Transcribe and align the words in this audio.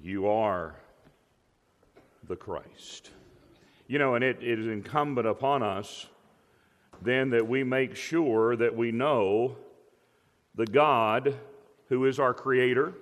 You 0.00 0.28
are 0.28 0.74
the 2.28 2.36
Christ. 2.36 3.10
You 3.88 3.98
know, 3.98 4.14
and 4.14 4.24
it, 4.24 4.42
it 4.42 4.58
is 4.58 4.66
incumbent 4.66 5.26
upon 5.26 5.62
us 5.62 6.06
then 7.02 7.30
that 7.30 7.46
we 7.46 7.64
make 7.64 7.96
sure 7.96 8.56
that 8.56 8.76
we 8.76 8.92
know 8.92 9.56
the 10.54 10.66
God 10.66 11.36
who 11.88 12.06
is 12.06 12.18
our 12.18 12.32
Creator, 12.32 12.94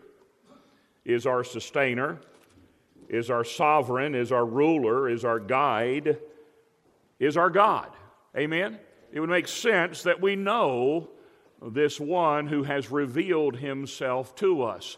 is 1.04 1.26
our 1.26 1.44
sustainer, 1.44 2.18
is 3.08 3.30
our 3.30 3.44
sovereign, 3.44 4.14
is 4.14 4.32
our 4.32 4.46
ruler, 4.46 5.08
is 5.08 5.24
our 5.24 5.38
guide, 5.38 6.18
is 7.18 7.36
our 7.36 7.50
God. 7.50 7.90
Amen? 8.36 8.78
It 9.12 9.20
would 9.20 9.30
make 9.30 9.48
sense 9.48 10.04
that 10.04 10.20
we 10.20 10.36
know 10.36 11.08
this 11.60 12.00
one 12.00 12.46
who 12.46 12.62
has 12.62 12.90
revealed 12.90 13.56
himself 13.56 14.34
to 14.36 14.62
us. 14.62 14.96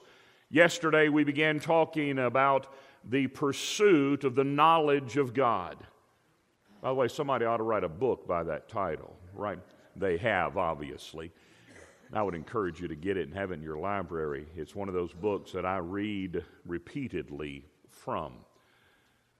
Yesterday, 0.53 1.09
we 1.09 1.25
began 1.25 1.59
talking 1.59 2.19
about 2.19 2.75
the 3.09 3.27
pursuit 3.29 4.23
of 4.23 4.35
the 4.35 4.45
knowledge 4.45 5.17
of 5.17 5.33
God. 5.33 5.79
By 6.83 6.91
the 6.91 6.95
way, 6.95 7.09
somebody 7.09 7.47
ought 7.47 7.57
to 7.57 7.63
write 7.63 7.85
a 7.85 7.89
book 7.89 8.29
by 8.29 8.43
that 8.43 8.69
title, 8.69 9.17
right? 9.33 9.59
They 9.97 10.19
have, 10.19 10.59
obviously. 10.59 11.33
I 12.13 12.23
would 12.23 12.35
encourage 12.35 12.83
you 12.83 12.89
to 12.89 12.95
get 12.95 13.17
it 13.17 13.29
and 13.29 13.35
have 13.35 13.51
it 13.51 13.55
in 13.55 13.63
your 13.63 13.79
library. 13.79 14.45
It's 14.55 14.77
one 14.77 14.89
of 14.89 14.95
those 14.95 15.15
books 15.15 15.53
that 15.53 15.65
I 15.65 15.79
read 15.79 16.45
repeatedly 16.67 17.65
from. 17.89 18.35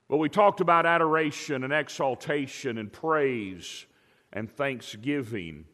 But 0.09 0.17
we 0.17 0.29
talked 0.29 0.61
about 0.61 0.87
adoration 0.87 1.63
and 1.63 1.71
exaltation 1.71 2.79
and 2.79 2.91
praise 2.91 3.85
and 4.31 4.49
thanksgiving 4.49 5.65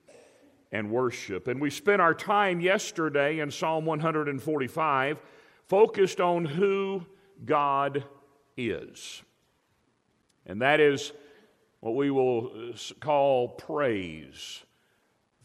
and 0.72 0.92
worship. 0.92 1.48
And 1.48 1.60
we 1.60 1.70
spent 1.70 2.02
our 2.02 2.14
time 2.14 2.62
yesterday 2.62 3.40
in 3.40 3.52
Psalm 3.52 3.86
145 3.86 5.22
focused 5.68 6.20
on 6.20 6.46
who 6.46 7.06
God 7.46 8.04
is. 8.58 9.24
And 10.46 10.62
that 10.62 10.80
is 10.80 11.12
what 11.80 11.96
we 11.96 12.12
will 12.12 12.52
uh, 12.74 12.78
call 13.00 13.50
praise. 13.50 14.64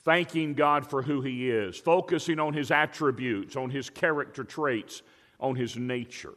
Thanking 0.00 0.54
God 0.54 0.86
for 0.86 1.02
who 1.02 1.22
He 1.22 1.50
is, 1.50 1.76
focusing 1.78 2.38
on 2.38 2.52
His 2.52 2.70
attributes, 2.70 3.56
on 3.56 3.70
His 3.70 3.88
character 3.88 4.44
traits, 4.44 5.02
on 5.40 5.56
His 5.56 5.76
nature. 5.76 6.34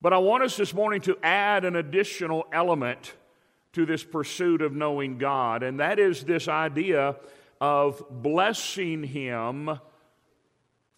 But 0.00 0.12
I 0.12 0.18
want 0.18 0.42
us 0.42 0.56
this 0.56 0.74
morning 0.74 1.00
to 1.02 1.16
add 1.22 1.64
an 1.64 1.76
additional 1.76 2.46
element 2.52 3.14
to 3.72 3.86
this 3.86 4.04
pursuit 4.04 4.62
of 4.62 4.72
knowing 4.72 5.18
God, 5.18 5.62
and 5.62 5.80
that 5.80 5.98
is 5.98 6.24
this 6.24 6.48
idea 6.48 7.16
of 7.60 8.02
blessing 8.10 9.02
Him 9.02 9.78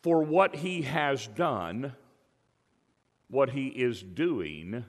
for 0.03 0.23
what 0.23 0.57
He 0.57 0.83
has 0.83 1.27
done, 1.27 1.95
what 3.29 3.51
He 3.51 3.69
is 3.69 4.03
doing, 4.03 4.85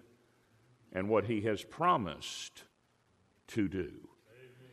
and 0.94 1.10
what 1.10 1.26
He 1.26 1.42
has 1.42 1.64
promised 1.64 2.64
to 3.48 3.68
do. 3.68 3.92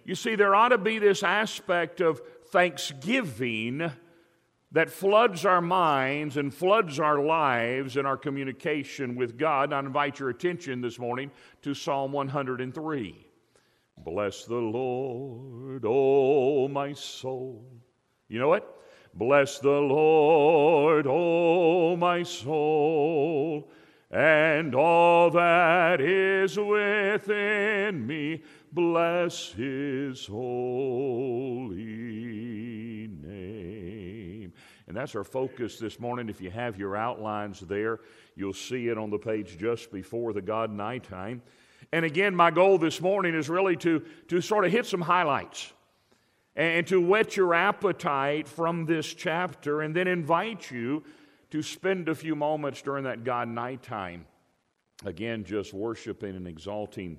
You 0.05 0.15
see, 0.15 0.37
there 0.37 0.55
ought 0.55 0.69
to 0.69 0.79
be 0.79 0.99
this 0.99 1.23
aspect 1.23 2.01
of 2.01 2.21
thanksgiving 2.51 3.91
that 4.73 4.91
floods 4.91 5.45
our 5.45 5.61
minds 5.61 6.37
and 6.37 6.53
floods 6.53 7.01
our 7.01 7.19
lives 7.19 7.97
and 7.97 8.07
our 8.07 8.17
communication 8.17 9.17
with 9.17 9.39
God. 9.39 9.73
I 9.73 9.79
invite 9.79 10.19
your 10.19 10.29
attention 10.29 10.81
this 10.81 10.99
morning 10.99 11.31
to 11.63 11.75
Psalm 11.75 12.13
103. 12.13 13.26
Bless 13.99 14.45
the 14.45 14.55
Lord, 14.55 15.85
oh 15.87 16.69
my 16.69 16.93
soul. 16.93 17.65
You 18.29 18.39
know 18.39 18.49
what? 18.49 18.73
Bless 19.15 19.59
the 19.59 19.71
Lord, 19.71 21.07
oh 21.09 21.97
my 21.97 22.23
soul, 22.23 23.71
and 24.11 24.75
all 24.75 25.31
that 25.31 26.03
is 26.03 26.59
within 26.59 28.07
me. 28.07 28.43
Bless 28.73 29.53
his 29.53 30.27
holy 30.27 31.87
name. 33.09 34.53
And 34.87 34.95
that's 34.97 35.15
our 35.15 35.25
focus 35.25 35.79
this 35.79 35.99
morning. 35.99 36.29
If 36.29 36.43
you 36.43 36.51
have 36.51 36.79
your 36.79 36.95
outlines 36.95 37.61
there, 37.61 38.01
you'll 38.37 38.53
see 38.53 38.89
it 38.89 38.99
on 38.99 39.09
the 39.09 39.19
page 39.19 39.56
just 39.59 39.91
before 39.91 40.35
the 40.35 40.43
God 40.43 40.71
Nighttime. 40.71 41.41
And 41.93 42.05
again, 42.05 42.35
my 42.35 42.51
goal 42.51 42.79
this 42.79 43.01
morning 43.01 43.35
is 43.35 43.49
really 43.49 43.77
to, 43.77 44.03
to 44.29 44.41
sort 44.41 44.65
of 44.65 44.73
hit 44.73 44.87
some 44.87 45.01
highlights 45.01 45.73
and 46.55 46.87
to 46.87 47.01
whet 47.01 47.37
your 47.37 47.55
appetite 47.55 48.49
from 48.49 48.87
this 48.87 49.13
chapter 49.13 49.83
and 49.83 49.95
then 49.95 50.09
invite 50.09 50.71
you 50.71 51.05
to 51.51 51.63
spend 51.63 52.09
a 52.09 52.15
few 52.15 52.35
moments 52.35 52.83
during 52.83 53.05
that 53.05 53.25
God 53.25 53.49
night 53.49 53.83
time, 53.83 54.27
Again, 55.05 55.45
just 55.45 55.75
worshiping 55.75 56.37
and 56.37 56.49
exalting 56.49 57.19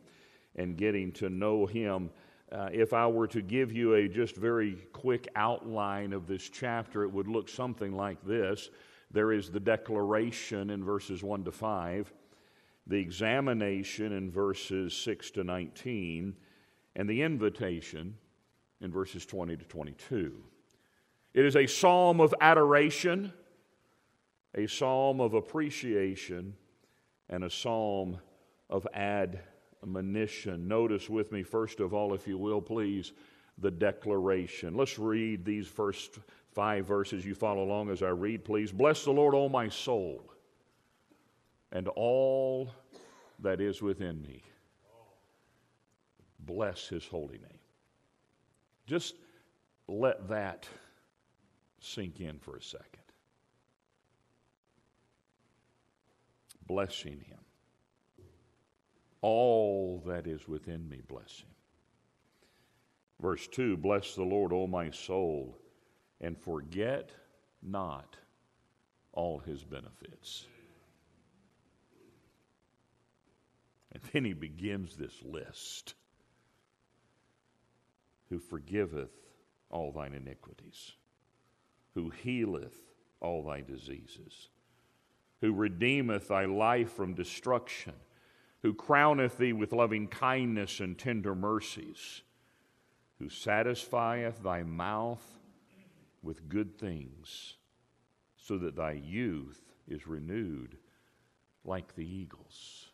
and 0.56 0.76
getting 0.76 1.12
to 1.14 1.30
know 1.30 1.66
Him. 1.66 2.10
Uh, 2.52 2.70
if 2.72 2.94
I 2.94 3.06
were 3.08 3.28
to 3.28 3.42
give 3.42 3.72
you 3.72 3.94
a 3.94 4.08
just 4.08 4.36
very 4.36 4.78
quick 4.94 5.28
outline 5.36 6.14
of 6.14 6.28
this 6.28 6.50
chapter, 6.50 7.04
it 7.04 7.12
would 7.12 7.28
look 7.28 7.50
something 7.50 7.96
like 7.96 8.24
this. 8.26 8.70
There 9.12 9.32
is 9.32 9.50
the 9.50 9.60
declaration 9.60 10.72
in 10.72 10.84
verses 10.84 11.24
1 11.24 11.44
to 11.44 11.52
5 11.52 12.12
the 12.88 12.98
examination 12.98 14.14
in 14.14 14.31
verses 14.31 14.96
6 14.96 15.31
to 15.31 15.44
19, 15.44 16.36
and 16.96 17.09
the 17.09 17.22
invitation 17.22 18.16
in 18.81 18.92
verses 18.92 19.25
20 19.25 19.58
to 19.58 19.66
22. 19.66 20.34
It 21.34 21.46
is 21.46 21.56
a 21.56 21.68
psalm 21.68 22.22
of 22.22 22.34
adoration, 22.40 23.34
a 24.56 24.68
psalm 24.68 25.20
of 25.20 25.34
appreciation, 25.34 26.56
and 27.30 27.44
a 27.44 27.50
psalm 27.50 28.20
of 28.70 28.88
admonition. 28.94 30.68
Notice 30.68 31.09
with 31.09 31.31
me, 31.31 31.44
first 31.44 31.80
of 31.80 31.94
all, 31.94 32.14
if 32.14 32.25
you 32.25 32.38
will, 32.38 32.62
please, 32.62 33.12
the 33.58 33.72
declaration. 33.72 34.75
Let's 34.75 34.98
read 34.98 35.44
these 35.44 35.68
first 35.68 36.19
five 36.54 36.86
verses. 36.86 37.25
You 37.25 37.36
follow 37.36 37.64
along 37.64 37.90
as 37.90 38.02
I 38.02 38.09
read, 38.09 38.46
please. 38.46 38.72
Bless 38.72 39.04
the 39.04 39.12
Lord, 39.12 39.36
O 39.36 39.50
my 39.50 39.68
soul 39.68 40.27
and 41.78 41.88
all 41.90 42.72
that 43.38 43.62
is 43.62 43.84
within 43.84 44.20
me. 44.24 44.42
Bless 46.40 46.88
his 46.88 47.06
holy 47.06 47.38
name. 47.38 47.60
Just 48.88 49.14
let 49.88 50.28
that 50.28 50.68
sink 51.80 52.20
in 52.20 52.40
for 52.40 52.58
a 52.58 52.64
second. 52.64 53.04
Blessing 56.66 57.24
him. 57.28 57.38
All 59.22 60.02
that 60.08 60.26
is 60.26 60.48
within 60.48 60.90
me, 60.90 61.02
bless 61.08 61.42
him. 61.42 61.54
Verse 63.22 63.48
2 63.50 63.78
Bless 63.78 64.16
the 64.16 64.24
Lord, 64.24 64.52
O 64.52 64.66
my 64.66 64.90
soul, 64.90 65.60
and 66.22 66.36
forget 66.40 67.12
not 67.62 68.18
all 69.14 69.38
his 69.38 69.64
benefits 69.64 70.48
And 73.92 74.03
then 74.12 74.25
he 74.25 74.34
begins 74.34 74.96
this 74.96 75.22
list. 75.24 75.96
Who 78.30 78.40
forgiveth 78.40 79.12
all 79.70 79.92
thine 79.92 80.14
iniquities, 80.14 80.94
who 81.94 82.09
healeth 82.09 82.78
all 83.22 83.44
thy 83.44 83.62
diseases, 83.62 84.50
who 85.42 85.53
redeemeth 85.53 86.28
thy 86.28 86.46
life 86.46 86.92
from 86.92 87.14
destruction, 87.14 87.94
who 88.62 88.74
crowneth 88.74 89.38
thee 89.38 89.53
with 89.53 89.72
loving 89.72 90.08
kindness 90.08 90.80
and 90.80 90.98
tender 90.98 91.36
mercies, 91.36 92.22
who 93.19 93.30
satisfieth 93.30 94.44
thy 94.44 94.64
mouth 94.64 95.40
with 96.22 96.50
good 96.50 96.78
things, 96.78 97.56
so 98.36 98.58
that 98.58 98.75
thy 98.75 98.92
youth 98.92 99.62
is 99.88 100.08
renewed 100.08 100.78
like 101.63 101.95
the 101.95 102.06
eagles. 102.06 102.89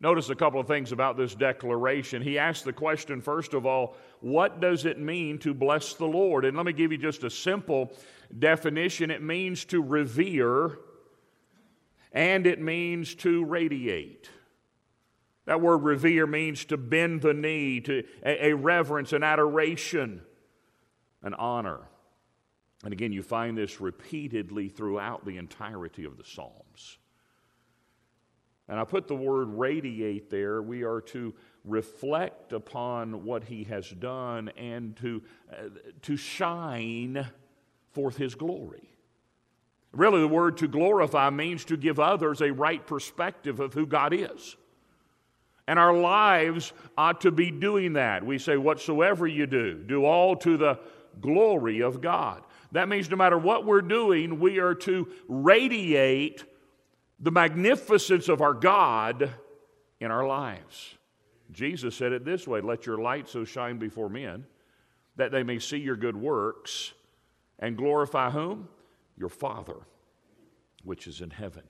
Notice 0.00 0.28
a 0.28 0.34
couple 0.34 0.60
of 0.60 0.66
things 0.66 0.92
about 0.92 1.16
this 1.16 1.34
declaration. 1.34 2.20
He 2.20 2.38
asked 2.38 2.64
the 2.64 2.72
question, 2.72 3.20
first 3.20 3.54
of 3.54 3.64
all, 3.64 3.96
what 4.20 4.60
does 4.60 4.84
it 4.84 4.98
mean 4.98 5.38
to 5.38 5.54
bless 5.54 5.94
the 5.94 6.04
Lord? 6.04 6.44
And 6.44 6.56
let 6.56 6.66
me 6.66 6.72
give 6.72 6.92
you 6.92 6.98
just 6.98 7.24
a 7.24 7.30
simple 7.30 7.92
definition 8.38 9.10
it 9.10 9.22
means 9.22 9.64
to 9.66 9.82
revere 9.82 10.78
and 12.12 12.46
it 12.46 12.60
means 12.60 13.14
to 13.16 13.44
radiate. 13.44 14.30
That 15.46 15.60
word 15.60 15.78
revere 15.78 16.26
means 16.26 16.64
to 16.66 16.76
bend 16.76 17.20
the 17.20 17.34
knee, 17.34 17.80
to 17.82 18.04
a, 18.24 18.48
a 18.48 18.56
reverence, 18.56 19.12
an 19.12 19.22
adoration, 19.22 20.22
an 21.22 21.34
honor. 21.34 21.80
And 22.84 22.92
again, 22.92 23.12
you 23.12 23.22
find 23.22 23.56
this 23.56 23.80
repeatedly 23.80 24.68
throughout 24.68 25.24
the 25.24 25.38
entirety 25.38 26.04
of 26.04 26.16
the 26.16 26.24
Psalms. 26.24 26.98
And 28.68 28.80
I 28.80 28.84
put 28.84 29.08
the 29.08 29.14
word 29.14 29.48
radiate 29.48 30.30
there. 30.30 30.62
We 30.62 30.84
are 30.84 31.00
to 31.02 31.34
reflect 31.64 32.52
upon 32.52 33.24
what 33.24 33.44
he 33.44 33.64
has 33.64 33.88
done 33.88 34.50
and 34.56 34.96
to, 34.96 35.22
uh, 35.52 35.68
to 36.02 36.16
shine 36.16 37.26
forth 37.92 38.16
his 38.16 38.34
glory. 38.34 38.88
Really, 39.92 40.20
the 40.20 40.28
word 40.28 40.56
to 40.58 40.68
glorify 40.68 41.30
means 41.30 41.64
to 41.66 41.76
give 41.76 42.00
others 42.00 42.40
a 42.40 42.52
right 42.52 42.84
perspective 42.84 43.60
of 43.60 43.74
who 43.74 43.86
God 43.86 44.12
is. 44.12 44.56
And 45.66 45.78
our 45.78 45.94
lives 45.94 46.72
ought 46.98 47.22
to 47.22 47.30
be 47.30 47.50
doing 47.50 47.94
that. 47.94 48.24
We 48.24 48.38
say, 48.38 48.56
whatsoever 48.56 49.26
you 49.26 49.46
do, 49.46 49.82
do 49.82 50.04
all 50.04 50.36
to 50.36 50.56
the 50.56 50.78
glory 51.20 51.80
of 51.80 52.00
God. 52.00 52.42
That 52.72 52.88
means 52.88 53.08
no 53.08 53.16
matter 53.16 53.38
what 53.38 53.64
we're 53.64 53.80
doing, 53.80 54.40
we 54.40 54.58
are 54.58 54.74
to 54.74 55.08
radiate 55.28 56.44
the 57.24 57.30
magnificence 57.30 58.28
of 58.28 58.42
our 58.42 58.52
God 58.52 59.30
in 59.98 60.10
our 60.10 60.26
lives. 60.26 60.94
Jesus 61.50 61.96
said 61.96 62.12
it 62.12 62.24
this 62.24 62.46
way 62.46 62.60
Let 62.60 62.84
your 62.84 62.98
light 62.98 63.28
so 63.28 63.44
shine 63.44 63.78
before 63.78 64.10
men 64.10 64.44
that 65.16 65.32
they 65.32 65.42
may 65.42 65.58
see 65.58 65.78
your 65.78 65.96
good 65.96 66.16
works 66.16 66.92
and 67.58 67.78
glorify 67.78 68.30
whom? 68.30 68.68
Your 69.16 69.30
Father, 69.30 69.76
which 70.82 71.06
is 71.06 71.22
in 71.22 71.30
heaven. 71.30 71.62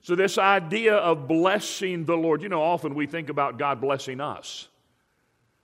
So, 0.00 0.14
this 0.14 0.38
idea 0.38 0.94
of 0.94 1.26
blessing 1.26 2.04
the 2.04 2.16
Lord, 2.16 2.42
you 2.42 2.48
know, 2.48 2.62
often 2.62 2.94
we 2.94 3.06
think 3.06 3.30
about 3.30 3.58
God 3.58 3.80
blessing 3.80 4.20
us, 4.20 4.68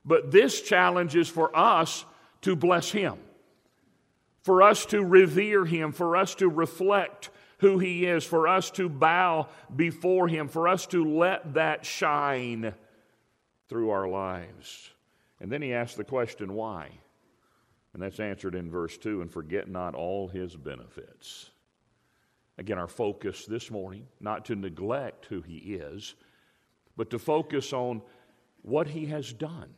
but 0.03 0.31
this 0.31 0.61
challenge 0.61 1.15
is 1.15 1.29
for 1.29 1.55
us 1.57 2.03
to 2.41 2.57
bless 2.57 2.91
Him, 2.91 3.17
for 4.41 4.61
us 4.61 4.85
to 4.87 5.05
revere 5.05 5.63
Him, 5.63 5.93
for 5.93 6.17
us 6.17 6.35
to 6.35 6.49
reflect 6.49 7.29
who 7.61 7.77
He 7.77 8.05
is, 8.05 8.25
for 8.25 8.47
us 8.47 8.71
to 8.71 8.89
bow 8.89 9.47
before 9.73 10.27
Him, 10.27 10.47
for 10.47 10.67
us 10.67 10.87
to 10.87 11.05
let 11.05 11.53
that 11.53 11.85
shine 11.85 12.73
through 13.69 13.91
our 13.91 14.07
lives. 14.07 14.89
And 15.39 15.51
then 15.51 15.61
He 15.61 15.71
asks 15.71 15.95
the 15.95 16.03
question, 16.03 16.53
why? 16.53 16.89
And 17.93 18.01
that's 18.01 18.19
answered 18.19 18.55
in 18.55 18.71
verse 18.71 18.97
2 18.97 19.21
and 19.21 19.31
forget 19.31 19.69
not 19.69 19.93
all 19.93 20.27
His 20.27 20.55
benefits. 20.55 21.51
Again, 22.57 22.79
our 22.79 22.87
focus 22.87 23.45
this 23.45 23.69
morning, 23.69 24.07
not 24.19 24.45
to 24.45 24.55
neglect 24.55 25.27
who 25.27 25.41
He 25.41 25.57
is, 25.57 26.15
but 26.97 27.11
to 27.11 27.19
focus 27.19 27.73
on 27.73 28.01
what 28.63 28.87
He 28.87 29.05
has 29.05 29.31
done. 29.31 29.69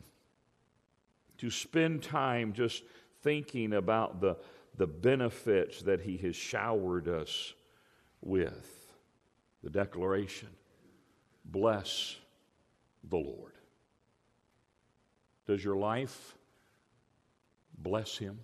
To 1.38 1.50
spend 1.50 2.02
time 2.02 2.54
just 2.54 2.82
thinking 3.22 3.74
about 3.74 4.22
the, 4.22 4.38
the 4.78 4.86
benefits 4.86 5.82
that 5.82 6.00
He 6.00 6.16
has 6.18 6.34
showered 6.34 7.08
us 7.08 7.52
with. 8.24 8.70
The 9.62 9.70
declaration 9.70 10.48
Bless 11.44 12.16
the 13.08 13.16
Lord. 13.16 13.52
Does 15.46 15.62
your 15.62 15.76
life 15.76 16.34
bless 17.76 18.16
Him? 18.16 18.40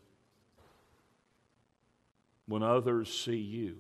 When 2.47 2.63
others 2.63 3.13
see 3.13 3.37
you, 3.37 3.79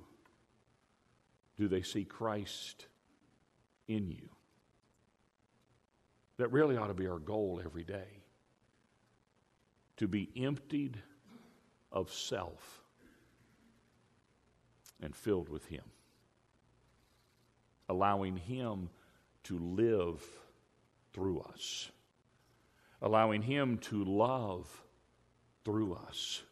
do 1.58 1.68
they 1.68 1.82
see 1.82 2.04
Christ 2.04 2.86
in 3.88 4.10
you? 4.10 4.30
That 6.38 6.50
really 6.50 6.76
ought 6.76 6.86
to 6.86 6.94
be 6.94 7.06
our 7.06 7.18
goal 7.18 7.60
every 7.62 7.84
day 7.84 8.22
to 9.98 10.08
be 10.08 10.30
emptied 10.34 10.96
of 11.92 12.10
self 12.10 12.80
and 15.02 15.14
filled 15.14 15.48
with 15.48 15.66
Him, 15.66 15.84
allowing 17.88 18.36
Him 18.36 18.90
to 19.44 19.58
live 19.58 20.22
through 21.12 21.40
us, 21.40 21.90
allowing 23.02 23.42
Him 23.42 23.78
to 23.78 24.04
love 24.04 24.68
through 25.64 25.94
us, 25.94 26.42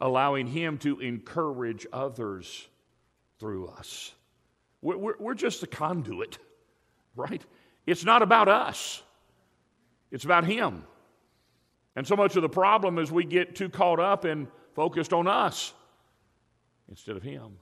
allowing 0.00 0.46
Him 0.46 0.78
to 0.78 1.00
encourage 1.00 1.86
others 1.92 2.66
through 3.38 3.68
us. 3.68 4.12
We're, 4.82 4.96
we're, 4.96 5.14
we're 5.18 5.34
just 5.34 5.62
a 5.62 5.66
conduit, 5.66 6.38
right? 7.16 7.44
It's 7.86 8.04
not 8.04 8.22
about 8.22 8.48
us, 8.48 9.02
it's 10.10 10.24
about 10.24 10.44
Him. 10.44 10.84
And 11.96 12.06
so 12.06 12.14
much 12.14 12.36
of 12.36 12.42
the 12.42 12.48
problem 12.48 12.98
is 12.98 13.10
we 13.10 13.24
get 13.24 13.56
too 13.56 13.68
caught 13.68 13.98
up 13.98 14.24
and 14.24 14.46
focused 14.74 15.12
on 15.12 15.26
us 15.26 15.72
instead 16.88 17.16
of 17.16 17.22
Him. 17.22 17.56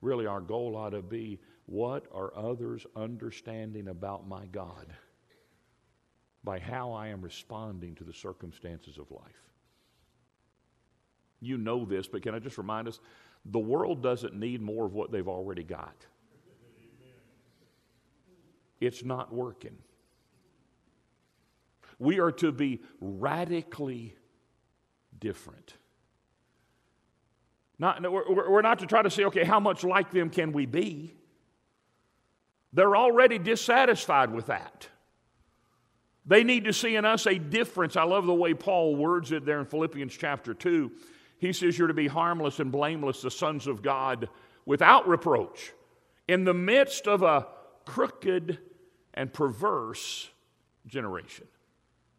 Really, 0.00 0.26
our 0.26 0.40
goal 0.40 0.76
ought 0.76 0.90
to 0.90 1.02
be 1.02 1.40
what 1.66 2.06
are 2.12 2.32
others 2.36 2.86
understanding 2.94 3.88
about 3.88 4.28
my 4.28 4.46
God 4.46 4.86
by 6.42 6.58
how 6.58 6.92
I 6.92 7.08
am 7.08 7.22
responding 7.22 7.94
to 7.94 8.04
the 8.04 8.12
circumstances 8.12 8.98
of 8.98 9.10
life? 9.10 9.42
You 11.40 11.56
know 11.56 11.84
this, 11.84 12.06
but 12.06 12.22
can 12.22 12.34
I 12.34 12.38
just 12.38 12.58
remind 12.58 12.86
us 12.86 13.00
the 13.46 13.58
world 13.58 14.02
doesn't 14.02 14.34
need 14.34 14.62
more 14.62 14.86
of 14.86 14.94
what 14.94 15.10
they've 15.10 15.28
already 15.28 15.62
got. 15.62 16.06
It's 18.80 19.04
not 19.04 19.32
working. 19.32 19.76
We 21.98 22.20
are 22.20 22.32
to 22.32 22.52
be 22.52 22.82
radically 23.00 24.14
different. 25.18 25.74
Not, 27.78 28.00
we're, 28.02 28.50
we're 28.50 28.62
not 28.62 28.80
to 28.80 28.86
try 28.86 29.02
to 29.02 29.10
say, 29.10 29.24
okay, 29.24 29.44
how 29.44 29.60
much 29.60 29.84
like 29.84 30.10
them 30.10 30.30
can 30.30 30.52
we 30.52 30.66
be? 30.66 31.14
They're 32.72 32.96
already 32.96 33.38
dissatisfied 33.38 34.32
with 34.32 34.46
that. 34.46 34.88
They 36.26 36.42
need 36.42 36.64
to 36.64 36.72
see 36.72 36.96
in 36.96 37.04
us 37.04 37.26
a 37.26 37.38
difference. 37.38 37.96
I 37.96 38.04
love 38.04 38.26
the 38.26 38.34
way 38.34 38.54
Paul 38.54 38.96
words 38.96 39.30
it 39.32 39.44
there 39.44 39.60
in 39.60 39.66
Philippians 39.66 40.16
chapter 40.16 40.54
2. 40.54 40.90
He 41.38 41.52
says, 41.52 41.78
You're 41.78 41.88
to 41.88 41.94
be 41.94 42.06
harmless 42.06 42.60
and 42.60 42.72
blameless, 42.72 43.22
the 43.22 43.30
sons 43.30 43.66
of 43.66 43.82
God, 43.82 44.28
without 44.64 45.06
reproach, 45.06 45.72
in 46.26 46.44
the 46.44 46.54
midst 46.54 47.06
of 47.06 47.22
a 47.22 47.46
crooked 47.84 48.58
and 49.12 49.32
perverse 49.32 50.30
generation. 50.86 51.46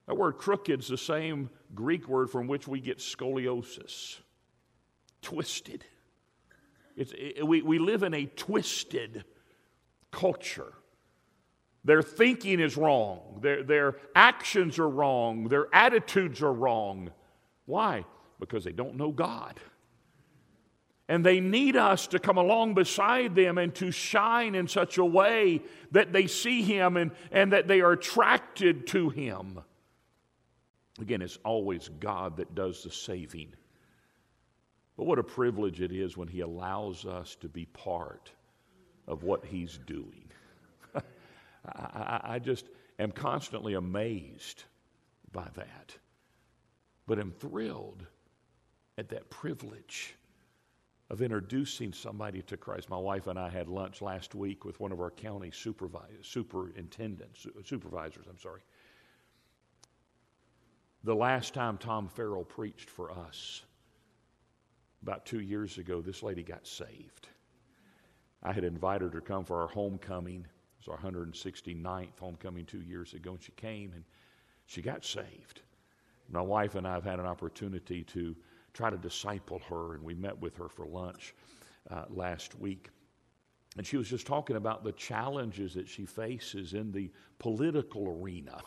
That 0.06 0.16
word 0.16 0.34
crooked 0.34 0.82
is 0.82 0.88
the 0.88 0.98
same 0.98 1.50
Greek 1.74 2.08
word 2.08 2.30
from 2.30 2.48
which 2.48 2.68
we 2.68 2.80
get 2.80 3.00
scoliosis 3.00 4.20
twisted. 5.26 5.84
It, 6.96 7.46
we, 7.46 7.62
we 7.62 7.80
live 7.80 8.04
in 8.04 8.14
a 8.14 8.26
twisted 8.26 9.26
culture. 10.12 10.72
Their 11.84 12.02
thinking 12.02 12.60
is 12.60 12.78
wrong, 12.78 13.40
their, 13.42 13.64
their 13.64 13.98
actions 14.16 14.80
are 14.80 14.90
wrong, 14.90 15.50
their 15.50 15.68
attitudes 15.74 16.42
are 16.42 16.54
wrong. 16.54 17.12
Why? 17.66 18.06
because 18.40 18.64
they 18.64 18.72
don't 18.72 18.96
know 18.96 19.12
God. 19.12 19.60
And 21.08 21.24
they 21.24 21.40
need 21.40 21.76
us 21.76 22.08
to 22.08 22.20
come 22.20 22.38
along 22.38 22.74
beside 22.74 23.36
them 23.36 23.60
and 23.60 23.74
to 23.76 23.92
shine 23.92 24.56
in 24.56 24.68
such 24.68 24.98
a 24.98 25.06
way 25.06 25.62
that 25.92 26.12
they 26.12 26.26
see 26.26 26.64
Him 26.64 26.98
and, 26.98 27.12
and 27.32 27.54
that 27.54 27.68
they 27.68 27.82
are 27.82 27.92
attracted 27.92 28.88
to 28.88 29.10
Him. 29.10 29.60
Again, 31.00 31.22
it's 31.22 31.38
always 31.46 31.90
God 32.00 32.38
that 32.38 32.56
does 32.56 32.84
the 32.84 32.90
saving. 32.90 33.54
But 34.98 35.06
what 35.06 35.20
a 35.20 35.24
privilege 35.24 35.82
it 35.82 35.92
is 35.92 36.16
when 36.18 36.28
He 36.28 36.42
allows 36.42 37.06
us 37.06 37.36
to 37.42 37.50
be 37.50 37.66
part 37.66 38.32
of 39.08 39.24
what 39.24 39.46
He's 39.46 39.80
doing. 39.86 40.26
I, 41.66 42.22
I, 42.24 42.40
just 42.40 42.70
am 43.00 43.12
constantly 43.12 43.74
amazed 43.74 44.64
by 45.32 45.48
that, 45.56 45.96
but 47.08 47.20
am 47.20 47.32
thrilled 47.32 48.06
at 48.98 49.10
that 49.10 49.30
privilege 49.30 50.16
of 51.10 51.22
introducing 51.22 51.94
somebody 51.94 52.42
to 52.44 52.58
Christ. 52.58 52.90
My 52.90 52.98
wife 52.98 53.28
and 53.28 53.38
I 53.38 53.50
had 53.50 53.68
lunch 53.68 54.02
last 54.02 54.34
week 54.34 54.66
with 54.66 54.80
one 54.80 54.92
of 54.92 55.00
our 55.00 55.12
county 55.12 55.52
supervisors, 55.52 56.26
superintendents, 56.26 57.46
supervisors, 57.64 58.26
I'm 58.30 58.40
sorry. 58.40 58.62
The 61.04 61.16
last 61.16 61.54
time 61.54 61.78
Tom 61.78 62.08
Farrell 62.08 62.44
preached 62.44 62.90
for 62.90 63.12
us, 63.12 63.62
about 65.02 65.26
two 65.26 65.40
years 65.40 65.78
ago, 65.78 66.02
this 66.02 66.24
lady 66.24 66.44
got 66.44 66.66
saved. 66.66 67.28
I 68.44 68.54
had 68.54 68.64
invited 68.64 69.14
her 69.14 69.20
to 69.20 69.26
come 69.26 69.44
for 69.44 69.62
our 69.62 69.68
homecoming. 69.68 70.42
It 70.42 70.88
was 70.88 71.00
our 71.00 71.12
169th 71.12 72.20
homecoming 72.20 72.66
two 72.66 72.82
years 72.82 73.14
ago, 73.14 73.32
and 73.32 73.42
she 73.42 73.52
came 73.54 73.92
and 73.94 74.04
she 74.66 74.82
got 74.82 75.04
saved. 75.06 75.62
My 76.30 76.42
wife 76.42 76.76
and 76.76 76.88
I 76.88 76.94
have 76.94 77.04
had 77.04 77.20
an 77.20 77.26
opportunity 77.26 78.04
to 78.04 78.36
try 78.74 78.90
to 78.90 78.98
disciple 78.98 79.62
her, 79.70 79.94
and 79.96 80.04
we 80.04 80.14
met 80.14 80.40
with 80.40 80.56
her 80.58 80.68
for 80.68 80.86
lunch 80.86 81.34
uh, 81.90 82.06
last 82.10 82.58
week. 82.60 82.90
And 83.78 83.86
she 83.86 83.98
was 83.98 84.10
just 84.10 84.26
talking 84.26 84.56
about 84.56 84.84
the 84.84 84.92
challenges 84.94 85.74
that 85.74 85.88
she 85.88 86.06
faces 86.06 86.74
in 86.74 86.92
the 86.92 87.12
political 87.40 88.08
arena. 88.08 88.62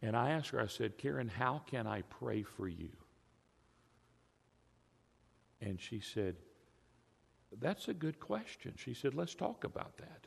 And 0.00 0.16
I 0.16 0.30
asked 0.30 0.50
her, 0.50 0.60
I 0.60 0.66
said, 0.66 0.98
Karen, 0.98 1.28
how 1.28 1.62
can 1.66 1.86
I 1.86 2.02
pray 2.02 2.42
for 2.42 2.66
you? 2.66 2.90
And 5.62 5.80
she 5.80 6.00
said, 6.00 6.36
That's 7.60 7.88
a 7.88 7.94
good 7.94 8.18
question. 8.20 8.74
She 8.76 8.92
said, 8.92 9.14
Let's 9.14 9.34
talk 9.34 9.64
about 9.64 9.96
that. 9.98 10.26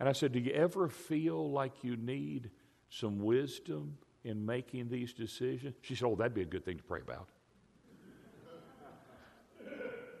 And 0.00 0.08
I 0.08 0.12
said, 0.12 0.32
Do 0.32 0.38
you 0.38 0.52
ever 0.52 0.88
feel 0.88 1.50
like 1.50 1.82
you 1.82 1.96
need 1.96 2.50
some 2.88 3.20
wisdom 3.20 3.98
in 4.24 4.46
making 4.46 4.88
these 4.88 5.12
decisions? 5.12 5.74
She 5.82 5.96
said, 5.96 6.06
Oh, 6.06 6.14
that'd 6.14 6.34
be 6.34 6.42
a 6.42 6.46
good 6.46 6.64
thing 6.64 6.78
to 6.78 6.82
pray 6.84 7.00
about. 7.00 7.28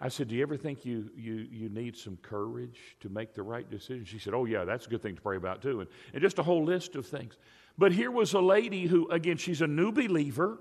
I 0.00 0.08
said, 0.08 0.26
Do 0.26 0.34
you 0.34 0.42
ever 0.42 0.56
think 0.56 0.84
you, 0.84 1.10
you, 1.16 1.46
you 1.48 1.68
need 1.68 1.96
some 1.96 2.16
courage 2.16 2.96
to 3.00 3.08
make 3.08 3.34
the 3.34 3.44
right 3.44 3.70
decision? 3.70 4.04
She 4.04 4.18
said, 4.18 4.34
Oh, 4.34 4.44
yeah, 4.44 4.64
that's 4.64 4.86
a 4.86 4.90
good 4.90 5.02
thing 5.02 5.14
to 5.14 5.22
pray 5.22 5.36
about, 5.36 5.62
too. 5.62 5.80
And, 5.80 5.88
and 6.12 6.20
just 6.20 6.40
a 6.40 6.42
whole 6.42 6.64
list 6.64 6.96
of 6.96 7.06
things. 7.06 7.38
But 7.78 7.92
here 7.92 8.10
was 8.10 8.34
a 8.34 8.40
lady 8.40 8.86
who, 8.86 9.08
again, 9.10 9.36
she's 9.36 9.62
a 9.62 9.68
new 9.68 9.92
believer. 9.92 10.58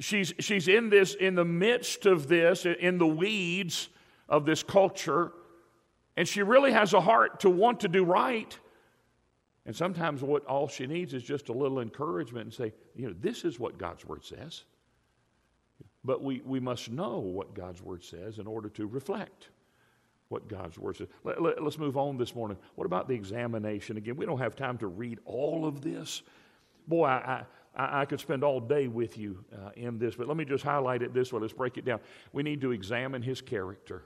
She's, 0.00 0.32
she's 0.38 0.68
in 0.68 0.90
this, 0.90 1.14
in 1.14 1.34
the 1.34 1.44
midst 1.44 2.06
of 2.06 2.28
this, 2.28 2.66
in 2.66 2.98
the 2.98 3.06
weeds 3.06 3.88
of 4.28 4.44
this 4.44 4.62
culture, 4.62 5.32
and 6.16 6.26
she 6.26 6.42
really 6.42 6.72
has 6.72 6.94
a 6.94 7.00
heart 7.00 7.40
to 7.40 7.50
want 7.50 7.80
to 7.80 7.88
do 7.88 8.04
right. 8.04 8.56
And 9.66 9.74
sometimes 9.74 10.22
what 10.22 10.46
all 10.46 10.68
she 10.68 10.86
needs 10.86 11.14
is 11.14 11.22
just 11.22 11.48
a 11.48 11.52
little 11.52 11.80
encouragement 11.80 12.44
and 12.44 12.54
say, 12.54 12.72
you 12.96 13.08
know, 13.08 13.14
this 13.20 13.44
is 13.44 13.60
what 13.60 13.78
God's 13.78 14.04
word 14.04 14.24
says. 14.24 14.64
But 16.04 16.22
we, 16.22 16.40
we 16.44 16.60
must 16.60 16.90
know 16.90 17.18
what 17.18 17.54
God's 17.54 17.82
Word 17.82 18.04
says 18.04 18.38
in 18.38 18.46
order 18.46 18.68
to 18.70 18.86
reflect 18.86 19.48
what 20.28 20.48
God's 20.48 20.78
Word 20.78 20.96
says. 20.96 21.08
Let, 21.24 21.42
let, 21.42 21.62
let's 21.62 21.78
move 21.78 21.96
on 21.96 22.16
this 22.16 22.34
morning. 22.34 22.56
What 22.76 22.86
about 22.86 23.08
the 23.08 23.14
examination? 23.14 23.96
Again, 23.96 24.16
we 24.16 24.24
don't 24.24 24.38
have 24.38 24.56
time 24.56 24.78
to 24.78 24.86
read 24.86 25.18
all 25.24 25.66
of 25.66 25.80
this. 25.82 26.22
Boy, 26.86 27.06
I, 27.06 27.44
I, 27.78 28.02
I 28.02 28.04
could 28.04 28.20
spend 28.20 28.42
all 28.44 28.60
day 28.60 28.88
with 28.88 29.16
you 29.16 29.44
uh, 29.54 29.70
in 29.76 29.98
this, 29.98 30.16
but 30.16 30.28
let 30.28 30.36
me 30.36 30.44
just 30.44 30.64
highlight 30.64 31.02
it 31.02 31.14
this 31.14 31.32
way. 31.32 31.40
Let's 31.40 31.52
break 31.52 31.78
it 31.78 31.84
down. 31.84 32.00
We 32.32 32.42
need 32.42 32.60
to 32.62 32.72
examine 32.72 33.22
His 33.22 33.40
character. 33.40 34.04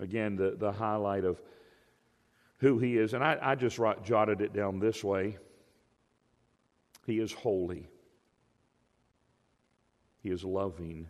Again, 0.00 0.36
the, 0.36 0.56
the 0.56 0.70
highlight 0.70 1.24
of 1.24 1.42
who 2.58 2.78
He 2.78 2.96
is. 2.96 3.14
And 3.14 3.24
I, 3.24 3.38
I 3.42 3.54
just 3.56 3.78
wrote, 3.78 4.04
jotted 4.04 4.40
it 4.40 4.52
down 4.52 4.78
this 4.78 5.02
way 5.02 5.36
He 7.06 7.18
is 7.18 7.32
holy. 7.32 7.88
He 10.22 10.30
is 10.30 10.44
loving. 10.44 11.08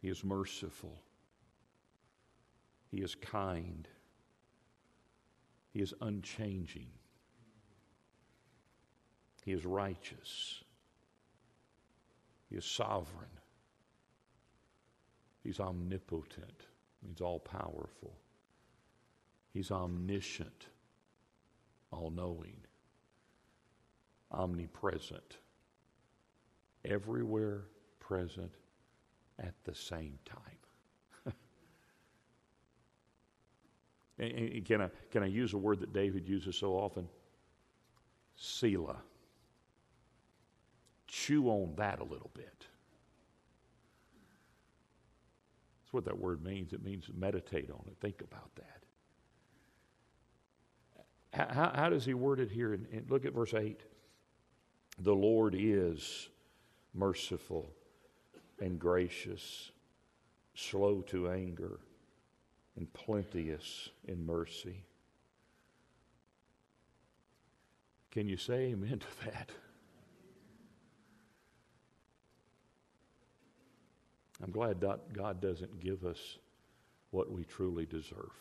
He 0.00 0.08
is 0.08 0.24
merciful. 0.24 1.00
He 2.90 2.98
is 2.98 3.14
kind. 3.14 3.88
He 5.72 5.80
is 5.80 5.94
unchanging. 6.00 6.88
He 9.44 9.52
is 9.52 9.66
righteous. 9.66 10.62
He 12.48 12.56
is 12.56 12.64
sovereign. 12.64 13.28
He's 15.42 15.58
omnipotent, 15.58 16.66
means 17.02 17.20
all 17.20 17.40
powerful. 17.40 18.16
He's 19.52 19.70
omniscient, 19.70 20.66
all 21.90 22.10
knowing, 22.10 22.56
omnipresent 24.30 25.38
everywhere 26.84 27.64
present 28.00 28.52
at 29.38 29.54
the 29.64 29.74
same 29.74 30.18
time. 30.24 31.34
and, 34.18 34.64
can, 34.64 34.82
I, 34.82 34.88
can 35.10 35.22
I 35.22 35.26
use 35.26 35.52
a 35.52 35.58
word 35.58 35.80
that 35.80 35.92
David 35.92 36.28
uses 36.28 36.56
so 36.56 36.72
often? 36.74 37.08
Selah. 38.36 39.02
Chew 41.12 41.48
on 41.48 41.74
that 41.76 42.00
a 42.00 42.04
little 42.04 42.30
bit. 42.32 42.66
That's 45.78 45.92
what 45.92 46.06
that 46.06 46.18
word 46.18 46.42
means. 46.42 46.72
It 46.72 46.82
means 46.82 47.04
meditate 47.14 47.70
on 47.70 47.84
it, 47.86 47.96
think 48.00 48.22
about 48.22 48.50
that. 48.56 48.78
How, 51.54 51.70
how 51.74 51.90
does 51.90 52.06
he 52.06 52.14
word 52.14 52.40
it 52.40 52.50
here? 52.50 52.72
And 52.72 53.04
look 53.10 53.26
at 53.26 53.34
verse 53.34 53.52
8. 53.52 53.82
The 55.00 55.14
Lord 55.14 55.54
is 55.54 56.30
merciful 56.94 57.70
and 58.58 58.78
gracious, 58.78 59.70
slow 60.54 61.02
to 61.08 61.30
anger, 61.30 61.80
and 62.76 62.90
plenteous 62.94 63.90
in 64.08 64.24
mercy. 64.24 64.84
Can 68.10 68.30
you 68.30 68.38
say 68.38 68.72
amen 68.72 69.00
to 69.00 69.26
that? 69.26 69.50
I'm 74.42 74.50
glad 74.50 74.84
God 75.12 75.40
doesn't 75.40 75.80
give 75.80 76.04
us 76.04 76.38
what 77.10 77.30
we 77.30 77.44
truly 77.44 77.86
deserve. 77.86 78.32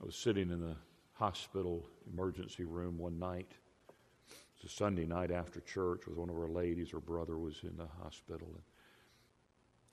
I 0.00 0.04
was 0.04 0.16
sitting 0.16 0.50
in 0.50 0.60
the 0.60 0.76
hospital 1.14 1.86
emergency 2.12 2.64
room 2.64 2.98
one 2.98 3.18
night 3.18 3.52
It 4.28 4.62
was 4.62 4.72
a 4.72 4.74
Sunday 4.74 5.06
night 5.06 5.30
after 5.30 5.60
church 5.60 6.06
with 6.06 6.18
one 6.18 6.28
of 6.28 6.36
our 6.36 6.48
ladies. 6.48 6.90
Her 6.90 7.00
brother 7.00 7.38
was 7.38 7.60
in 7.62 7.76
the 7.76 7.88
hospital. 8.02 8.48
And, 8.52 8.62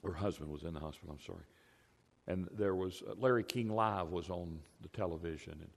her 0.04 0.18
husband 0.18 0.51
was 0.51 0.63
in 0.63 0.74
the 0.74 0.80
hospital, 0.80 1.16
I'm 1.18 1.25
sorry. 1.25 1.46
And 2.28 2.50
there 2.58 2.75
was, 2.75 3.04
uh, 3.08 3.13
Larry 3.18 3.44
King 3.44 3.70
Live 3.70 4.10
was 4.10 4.30
on 4.30 4.60
the 4.82 4.90
television. 4.90 5.54
And 5.54 5.70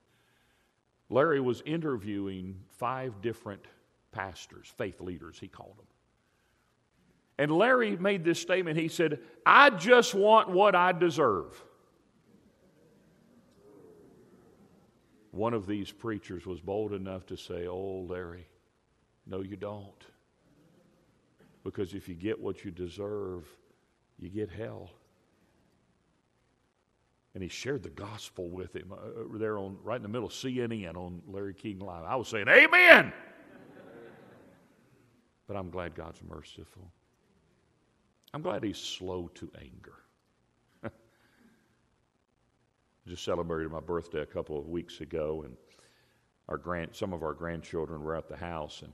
Larry 1.09 1.39
was 1.39 1.61
interviewing 1.65 2.59
five 2.69 3.21
different 3.21 3.61
pastors, 4.15 4.71
faith 4.77 5.01
leaders, 5.01 5.37
he 5.39 5.47
called 5.47 5.77
them. 5.77 5.85
And 7.37 7.51
Larry 7.51 7.97
made 7.97 8.23
this 8.23 8.39
statement. 8.39 8.77
He 8.77 8.87
said, 8.87 9.19
I 9.45 9.69
just 9.69 10.15
want 10.15 10.49
what 10.49 10.73
I 10.73 10.93
deserve. 10.93 11.61
One 15.31 15.53
of 15.53 15.67
these 15.67 15.91
preachers 15.91 16.45
was 16.45 16.61
bold 16.61 16.93
enough 16.93 17.25
to 17.25 17.35
say, 17.35 17.67
Oh, 17.67 18.05
Larry, 18.09 18.47
no, 19.27 19.41
you 19.41 19.57
don't. 19.57 20.05
Because 21.65 21.93
if 21.93 22.07
you 22.07 22.15
get 22.15 22.39
what 22.39 22.63
you 22.63 22.71
deserve, 22.71 23.45
you 24.17 24.29
get 24.29 24.49
hell. 24.49 24.91
And 27.33 27.43
he 27.43 27.49
shared 27.49 27.83
the 27.83 27.89
gospel 27.89 28.49
with 28.49 28.73
him 28.73 28.93
uh, 28.93 29.37
there 29.37 29.57
on 29.57 29.77
right 29.83 29.97
in 29.97 30.03
the 30.03 30.07
middle 30.07 30.27
of 30.27 30.33
CNN 30.33 30.95
on 30.95 31.21
Larry 31.27 31.53
King 31.53 31.79
Live. 31.79 32.05
I 32.05 32.15
was 32.15 32.29
saying, 32.29 32.47
Amen. 32.47 33.11
But 35.47 35.55
I'm 35.55 35.69
glad 35.69 35.95
God's 35.95 36.21
merciful. 36.27 36.91
I'm 38.33 38.41
glad 38.41 38.63
he's 38.63 38.77
slow 38.77 39.29
to 39.35 39.49
anger. 39.59 39.95
just 43.07 43.23
celebrated 43.23 43.71
my 43.71 43.79
birthday 43.79 44.21
a 44.21 44.25
couple 44.25 44.59
of 44.59 44.67
weeks 44.67 45.01
ago, 45.01 45.43
and 45.45 45.55
our 46.49 46.57
grand, 46.57 46.95
some 46.95 47.13
of 47.13 47.23
our 47.23 47.33
grandchildren 47.33 48.03
were 48.03 48.15
at 48.15 48.27
the 48.27 48.35
house, 48.37 48.81
and 48.81 48.91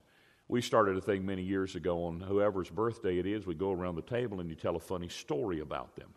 we 0.47 0.61
started 0.61 0.97
a 0.97 1.01
thing 1.01 1.25
many 1.25 1.41
years 1.41 1.75
ago 1.75 2.03
on 2.03 2.19
whoever's 2.19 2.69
birthday 2.69 3.17
it 3.17 3.25
is, 3.25 3.47
we 3.47 3.55
go 3.55 3.71
around 3.71 3.95
the 3.95 4.01
table 4.01 4.41
and 4.41 4.49
you 4.49 4.55
tell 4.55 4.75
a 4.75 4.79
funny 4.79 5.07
story 5.07 5.61
about 5.61 5.95
them. 5.95 6.09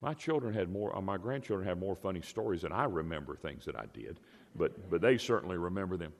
My 0.00 0.14
children 0.14 0.54
had 0.54 0.70
more, 0.70 0.96
uh, 0.96 1.00
my 1.00 1.16
grandchildren 1.16 1.66
had 1.66 1.80
more 1.80 1.96
funny 1.96 2.20
stories 2.20 2.62
than 2.62 2.72
I 2.72 2.84
remember 2.84 3.34
things 3.34 3.64
that 3.64 3.74
I 3.74 3.86
did, 3.92 4.20
but, 4.54 4.88
but 4.88 5.00
they 5.00 5.18
certainly 5.18 5.56
remember 5.56 5.96
them. 5.96 6.12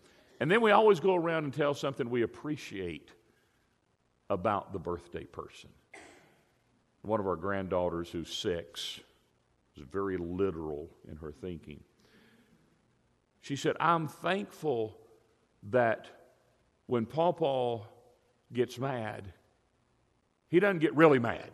And 0.45 0.51
then 0.51 0.61
we 0.61 0.73
always 0.73 1.01
go 1.01 1.15
around 1.15 1.45
and 1.45 1.55
tell 1.55 1.73
something 1.73 2.11
we 2.11 2.21
appreciate 2.21 3.09
about 4.29 4.75
the 4.75 4.79
birthday 4.79 5.25
person. 5.25 5.71
One 7.01 7.19
of 7.19 7.27
our 7.27 7.37
granddaughters, 7.37 8.11
who's 8.11 8.31
six, 8.31 9.01
is 9.75 9.83
very 9.91 10.19
literal 10.19 10.91
in 11.11 11.17
her 11.17 11.33
thinking. 11.33 11.83
She 13.41 13.57
said, 13.57 13.75
I'm 13.81 14.07
thankful 14.07 14.99
that 15.71 16.09
when 16.89 17.07
Paw 17.07 17.81
gets 18.53 18.79
mad, 18.79 19.33
he 20.51 20.61
doesn't 20.61 20.81
get 20.81 20.95
really 20.95 21.19
mad. 21.19 21.53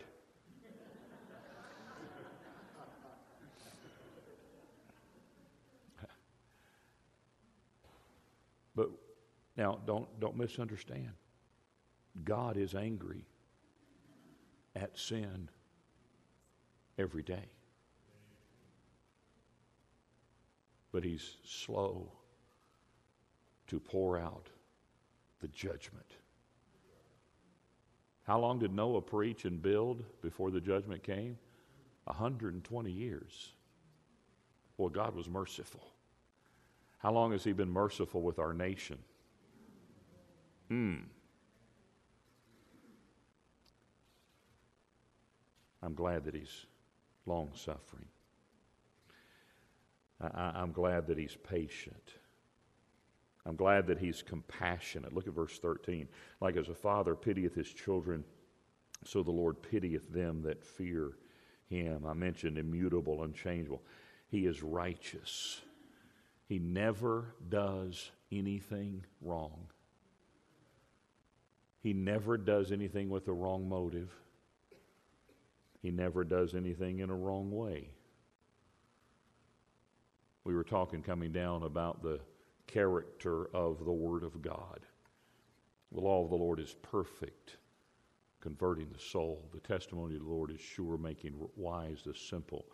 but 8.75 8.90
now 9.57 9.78
don't 9.87 10.09
don't 10.21 10.37
misunderstand. 10.37 11.12
God 12.25 12.57
is 12.57 12.75
angry 12.75 13.25
at 14.75 14.99
sin 14.99 15.49
every 16.99 17.23
day. 17.23 17.49
But 20.92 21.04
he's 21.04 21.37
slow 21.45 22.12
to 23.69 23.78
pour 23.78 24.19
out 24.19 24.49
the 25.40 25.49
judgment. 25.49 26.16
How 28.25 28.38
long 28.38 28.59
did 28.59 28.73
Noah 28.73 29.00
preach 29.00 29.45
and 29.45 29.62
build 29.62 30.04
before 30.23 30.50
the 30.50 30.61
judgment 30.61 31.02
came? 31.02 31.38
120 32.04 32.90
years. 32.90 33.52
Well, 34.76 34.88
God 34.88 35.14
was 35.14 35.28
merciful. 35.28 35.83
How 36.99 37.12
long 37.12 37.33
has 37.33 37.45
He 37.45 37.52
been 37.52 37.71
merciful 37.71 38.23
with 38.23 38.38
our 38.38 38.52
nation? 38.52 38.99
Hmm. 40.71 40.95
I'm 45.83 45.95
glad 45.95 46.25
that 46.25 46.35
He's 46.35 46.67
long 47.27 47.50
suffering. 47.55 48.07
I, 50.21 50.62
am 50.62 50.73
glad 50.73 51.07
that 51.09 51.19
He's 51.19 51.37
patient. 51.37 52.15
I'm 53.47 53.57
glad 53.57 53.87
that 53.87 53.99
he's 53.99 54.23
compassionate. 54.23 55.15
Look 55.15 55.27
at 55.27 55.35
verse 55.35 55.59
13. 55.59 56.09
Like 56.41 56.57
as 56.57 56.69
a 56.69 56.75
father 56.75 57.15
pitieth 57.15 57.55
his 57.55 57.73
children, 57.73 58.25
so 59.05 59.23
the 59.23 59.31
Lord 59.31 59.62
pitieth 59.62 60.12
them 60.12 60.43
that 60.43 60.62
fear 60.62 61.12
him. 61.69 62.05
I 62.07 62.12
mentioned 62.12 62.59
immutable, 62.59 63.23
unchangeable. 63.23 63.83
He 64.29 64.47
is 64.47 64.62
righteous. 64.62 65.62
He 66.49 66.59
never 66.59 67.35
does 67.49 68.11
anything 68.31 69.05
wrong. 69.23 69.69
He 71.83 71.93
never 71.93 72.37
does 72.37 72.73
anything 72.73 73.09
with 73.09 73.29
a 73.29 73.33
wrong 73.33 73.69
motive. 73.69 74.15
He 75.81 75.91
never 75.91 76.25
does 76.25 76.55
anything 76.55 76.99
in 76.99 77.11
a 77.11 77.15
wrong 77.15 77.51
way. 77.51 77.89
We 80.45 80.55
were 80.55 80.65
talking 80.65 81.03
coming 81.03 81.33
down 81.33 81.63
about 81.63 82.03
the 82.03 82.21
character 82.67 83.47
of 83.55 83.85
the 83.85 83.93
Word 83.93 84.23
of 84.23 84.43
God. 84.43 84.81
The 85.93 86.01
law 86.01 86.23
of 86.23 86.31
the 86.31 86.37
Lord 86.37 86.61
is 86.61 86.77
perfect, 86.83 87.57
converting 88.41 88.89
the 88.93 88.99
soul. 88.99 89.49
The 89.53 89.61
testimony 89.61 90.17
of 90.17 90.23
the 90.23 90.29
Lord 90.29 90.51
is 90.51 90.61
sure, 90.61 90.99
making 90.99 91.35
wise 91.57 92.03
the 92.05 92.15
simple. 92.15 92.67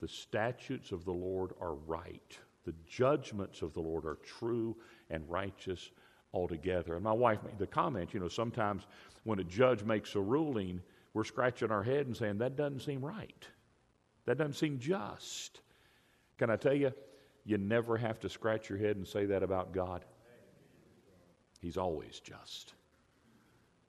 The 0.00 0.08
statutes 0.08 0.92
of 0.92 1.04
the 1.04 1.12
Lord 1.12 1.52
are 1.60 1.74
right. 1.74 2.38
The 2.64 2.74
judgments 2.86 3.60
of 3.62 3.74
the 3.74 3.80
Lord 3.80 4.06
are 4.06 4.18
true 4.24 4.76
and 5.10 5.28
righteous 5.28 5.90
altogether. 6.32 6.94
And 6.94 7.04
my 7.04 7.12
wife 7.12 7.42
made 7.44 7.58
the 7.58 7.66
comment, 7.66 8.14
you 8.14 8.20
know, 8.20 8.28
sometimes 8.28 8.86
when 9.24 9.38
a 9.38 9.44
judge 9.44 9.82
makes 9.84 10.14
a 10.14 10.20
ruling, 10.20 10.80
we're 11.14 11.24
scratching 11.24 11.70
our 11.70 11.82
head 11.82 12.06
and 12.06 12.16
saying, 12.16 12.38
that 12.38 12.56
doesn't 12.56 12.80
seem 12.80 13.04
right. 13.04 13.46
That 14.24 14.38
doesn't 14.38 14.54
seem 14.54 14.78
just. 14.78 15.60
Can 16.38 16.50
I 16.50 16.56
tell 16.56 16.74
you, 16.74 16.92
you 17.44 17.58
never 17.58 17.96
have 17.96 18.20
to 18.20 18.28
scratch 18.28 18.68
your 18.68 18.78
head 18.78 18.96
and 18.96 19.06
say 19.06 19.26
that 19.26 19.42
about 19.42 19.72
God. 19.72 20.04
He's 21.60 21.76
always 21.76 22.20
just, 22.20 22.74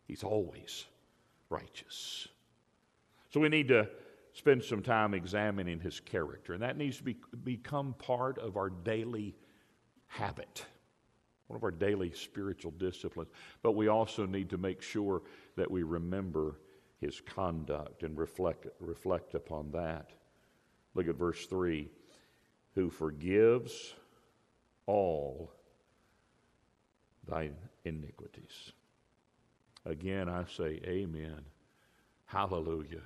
He's 0.05 0.23
always 0.23 0.85
righteous. 1.49 2.27
So 3.31 3.39
we 3.39 3.49
need 3.49 3.67
to 3.69 3.89
spend 4.33 4.63
some 4.63 4.83
time 4.83 5.13
examining 5.13 5.79
His 5.79 5.99
character, 5.99 6.53
and 6.53 6.61
that 6.61 6.77
needs 6.77 6.97
to 6.97 7.03
be, 7.03 7.15
become 7.43 7.95
part 7.97 8.37
of 8.37 8.57
our 8.57 8.69
daily 8.69 9.35
habit. 10.07 10.65
One 11.53 11.59
of 11.59 11.63
our 11.65 11.69
daily 11.69 12.11
spiritual 12.15 12.71
disciplines. 12.71 13.29
But 13.61 13.73
we 13.73 13.87
also 13.87 14.25
need 14.25 14.49
to 14.49 14.57
make 14.57 14.81
sure 14.81 15.21
that 15.55 15.69
we 15.69 15.83
remember 15.83 16.55
his 16.99 17.21
conduct 17.21 18.01
and 18.01 18.17
reflect, 18.17 18.65
reflect 18.79 19.35
upon 19.35 19.69
that. 19.73 20.09
Look 20.95 21.07
at 21.07 21.13
verse 21.13 21.45
3 21.45 21.91
who 22.73 22.89
forgives 22.89 23.93
all 24.87 25.53
thy 27.29 27.51
iniquities. 27.85 28.71
Again, 29.85 30.29
I 30.29 30.45
say, 30.57 30.81
Amen. 30.85 31.41
Hallelujah. 32.25 33.03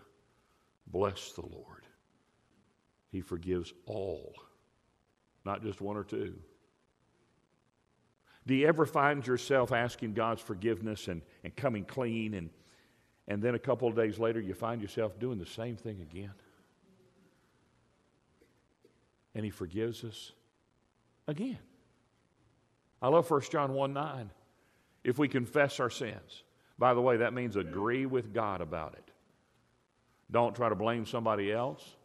Bless 0.89 1.33
the 1.33 1.45
Lord. 1.45 1.83
He 3.11 3.19
forgives 3.19 3.73
all, 3.85 4.33
not 5.43 5.63
just 5.63 5.81
one 5.81 5.97
or 5.97 6.05
two. 6.05 6.35
Do 8.47 8.55
you 8.55 8.67
ever 8.67 8.87
find 8.87 9.25
yourself 9.27 9.71
asking 9.71 10.13
God's 10.13 10.41
forgiveness 10.41 11.07
and, 11.07 11.21
and 11.43 11.55
coming 11.55 11.85
clean, 11.85 12.33
and, 12.33 12.49
and 13.27 13.43
then 13.43 13.53
a 13.53 13.59
couple 13.59 13.87
of 13.87 13.95
days 13.95 14.17
later 14.17 14.39
you 14.39 14.55
find 14.55 14.81
yourself 14.81 15.19
doing 15.19 15.37
the 15.37 15.45
same 15.45 15.75
thing 15.75 16.01
again? 16.01 16.33
and 19.37 19.45
he 19.45 19.51
forgives 19.51 20.03
us 20.03 20.31
again. 21.27 21.59
I 23.03 23.07
love 23.07 23.29
1 23.29 23.41
John 23.51 23.73
1 23.73 23.93
9. 23.93 24.31
If 25.03 25.19
we 25.19 25.27
confess 25.27 25.79
our 25.79 25.91
sins, 25.91 26.43
by 26.79 26.95
the 26.95 27.01
way, 27.01 27.17
that 27.17 27.33
means 27.33 27.55
agree 27.55 28.07
with 28.07 28.33
God 28.33 28.61
about 28.61 28.95
it. 28.95 29.11
Don't 30.31 30.55
try 30.55 30.69
to 30.69 30.75
blame 30.75 31.05
somebody 31.05 31.53
else. 31.53 31.95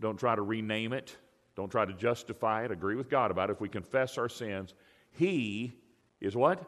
Don't 0.00 0.18
try 0.18 0.34
to 0.34 0.40
rename 0.40 0.94
it. 0.94 1.14
Don't 1.54 1.70
try 1.70 1.84
to 1.84 1.92
justify 1.92 2.64
it. 2.64 2.70
Agree 2.70 2.96
with 2.96 3.10
God 3.10 3.30
about 3.30 3.50
it. 3.50 3.52
If 3.52 3.60
we 3.60 3.68
confess 3.68 4.16
our 4.16 4.30
sins, 4.30 4.72
He 5.10 5.74
is 6.20 6.36
what? 6.36 6.62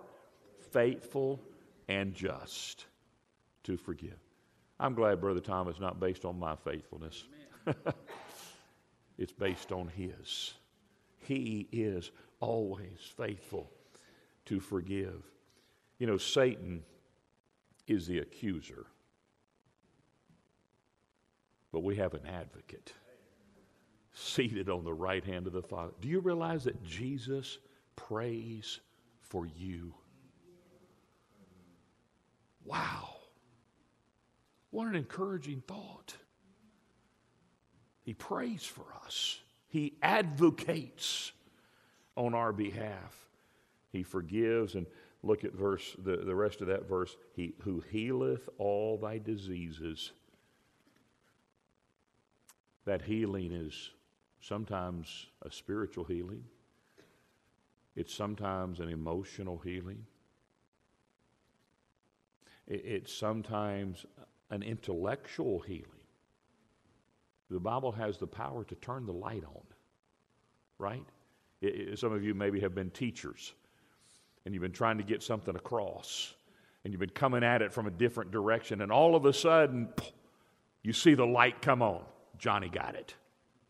Faithful 0.70 1.40
and 1.88 2.14
just 2.14 2.86
to 3.64 3.76
forgive. 3.76 4.18
I'm 4.80 4.94
glad 4.94 5.20
Brother 5.20 5.40
Tom 5.40 5.68
is 5.68 5.78
not 5.78 6.00
based 6.00 6.24
on 6.24 6.38
my 6.38 6.56
faithfulness. 6.56 7.24
It's 9.18 9.32
based 9.32 9.72
on 9.72 9.88
His. 9.88 10.54
He 11.20 11.68
is 11.70 12.10
always 12.40 12.98
faithful 13.16 13.70
to 14.46 14.60
forgive. 14.60 15.22
You 15.98 16.06
know, 16.08 16.16
Satan 16.16 16.82
is 17.86 18.06
the 18.06 18.18
accuser, 18.18 18.86
but 21.70 21.84
we 21.84 21.96
have 21.96 22.14
an 22.14 22.26
advocate 22.26 22.92
seated 24.12 24.68
on 24.68 24.84
the 24.84 24.92
right 24.92 25.24
hand 25.24 25.46
of 25.46 25.52
the 25.52 25.62
Father. 25.62 25.92
Do 26.00 26.08
you 26.08 26.20
realize 26.20 26.64
that 26.64 26.82
Jesus 26.82 27.58
prays 27.94 28.80
for 29.32 29.46
you? 29.46 29.94
Wow. 32.66 33.08
What 34.70 34.88
an 34.88 34.94
encouraging 34.94 35.62
thought. 35.66 36.14
He 38.02 38.12
prays 38.12 38.62
for 38.62 38.84
us, 39.06 39.40
He 39.68 39.94
advocates 40.02 41.32
on 42.14 42.34
our 42.34 42.52
behalf. 42.52 43.16
He 43.90 44.02
forgives 44.02 44.74
and 44.74 44.86
look 45.22 45.44
at 45.44 45.54
verse 45.54 45.96
the, 46.04 46.18
the 46.18 46.34
rest 46.34 46.60
of 46.60 46.66
that 46.66 46.86
verse 46.86 47.16
he 47.34 47.54
who 47.60 47.82
healeth 47.90 48.50
all 48.58 48.98
thy 48.98 49.16
diseases 49.16 50.12
that 52.84 53.00
healing 53.02 53.52
is 53.52 53.90
sometimes 54.40 55.26
a 55.42 55.50
spiritual 55.50 56.04
healing 56.04 56.42
it's 57.96 58.14
sometimes 58.14 58.80
an 58.80 58.88
emotional 58.88 59.58
healing 59.58 60.04
it's 62.68 63.12
sometimes 63.12 64.06
an 64.50 64.62
intellectual 64.62 65.60
healing 65.60 66.02
the 67.52 67.60
Bible 67.60 67.92
has 67.92 68.16
the 68.16 68.26
power 68.26 68.64
to 68.64 68.74
turn 68.76 69.04
the 69.04 69.12
light 69.12 69.44
on, 69.44 69.62
right? 70.78 71.04
It, 71.60 71.66
it, 71.66 71.98
some 71.98 72.12
of 72.12 72.24
you 72.24 72.34
maybe 72.34 72.60
have 72.60 72.74
been 72.74 72.90
teachers 72.90 73.52
and 74.44 74.54
you've 74.54 74.62
been 74.62 74.72
trying 74.72 74.96
to 74.98 75.04
get 75.04 75.22
something 75.22 75.54
across 75.54 76.34
and 76.82 76.92
you've 76.92 77.00
been 77.00 77.10
coming 77.10 77.44
at 77.44 77.62
it 77.62 77.72
from 77.72 77.86
a 77.86 77.90
different 77.92 78.32
direction, 78.32 78.80
and 78.80 78.90
all 78.90 79.14
of 79.14 79.24
a 79.24 79.32
sudden, 79.32 79.88
you 80.82 80.92
see 80.92 81.14
the 81.14 81.24
light 81.24 81.62
come 81.62 81.80
on. 81.80 82.02
Johnny 82.38 82.68
got 82.68 82.96
it. 82.96 83.14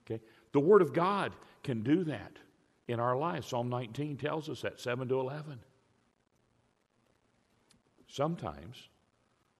Okay? 0.06 0.22
The 0.52 0.60
Word 0.60 0.80
of 0.80 0.94
God 0.94 1.34
can 1.62 1.82
do 1.82 2.04
that 2.04 2.38
in 2.88 3.00
our 3.00 3.16
lives. 3.16 3.46
Psalm 3.48 3.68
19 3.68 4.16
tells 4.16 4.48
us 4.48 4.62
that, 4.62 4.80
7 4.80 5.08
to 5.08 5.20
11. 5.20 5.58
Sometimes 8.08 8.88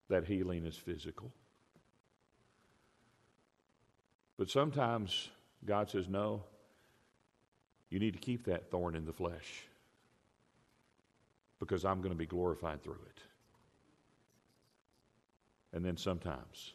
that 0.09 0.27
healing 0.27 0.67
is 0.67 0.77
physical. 0.77 1.33
But 4.37 4.51
sometimes 4.51 5.31
God 5.65 5.89
says, 5.89 6.09
no, 6.09 6.43
you 7.91 7.99
need 7.99 8.15
to 8.15 8.19
keep 8.19 8.45
that 8.47 8.71
thorn 8.71 8.95
in 8.95 9.05
the 9.05 9.13
flesh 9.13 9.67
because 11.61 11.85
I'm 11.85 11.99
going 11.99 12.13
to 12.13 12.19
be 12.19 12.27
glorified 12.27 12.83
through 12.83 12.99
it. 13.07 13.23
And 15.73 15.85
then 15.85 15.97
sometimes 15.97 16.75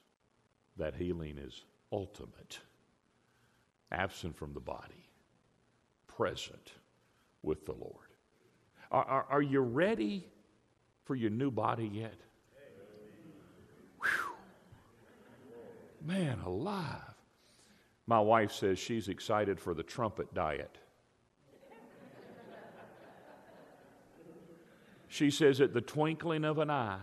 that 0.77 0.95
healing 0.95 1.38
is 1.38 1.63
ultimate, 1.91 2.60
absent 3.91 4.36
from 4.36 4.53
the 4.53 4.60
body, 4.60 5.07
present 6.17 6.71
with 7.43 7.65
the 7.65 7.73
Lord. 7.73 7.93
Are, 8.91 9.06
are, 9.06 9.25
are 9.30 9.41
you 9.41 9.62
ready 9.62 10.27
for 11.06 11.15
your 11.15 11.30
new 11.30 11.51
body 11.51 11.89
yet? 11.93 12.15
Whew. 14.01 14.34
Man 16.06 16.39
alive. 16.45 17.01
My 18.08 18.19
wife 18.19 18.51
says 18.51 18.80
she's 18.80 19.10
excited 19.10 19.60
for 19.60 19.73
the 19.73 19.84
trumpet 19.84 20.34
diet. 20.34 20.77
She 25.10 25.32
says, 25.32 25.62
at 25.62 25.73
the 25.73 25.82
twinkling 25.82 26.45
of 26.45 26.58
an 26.58 26.69
eye, 26.69 26.99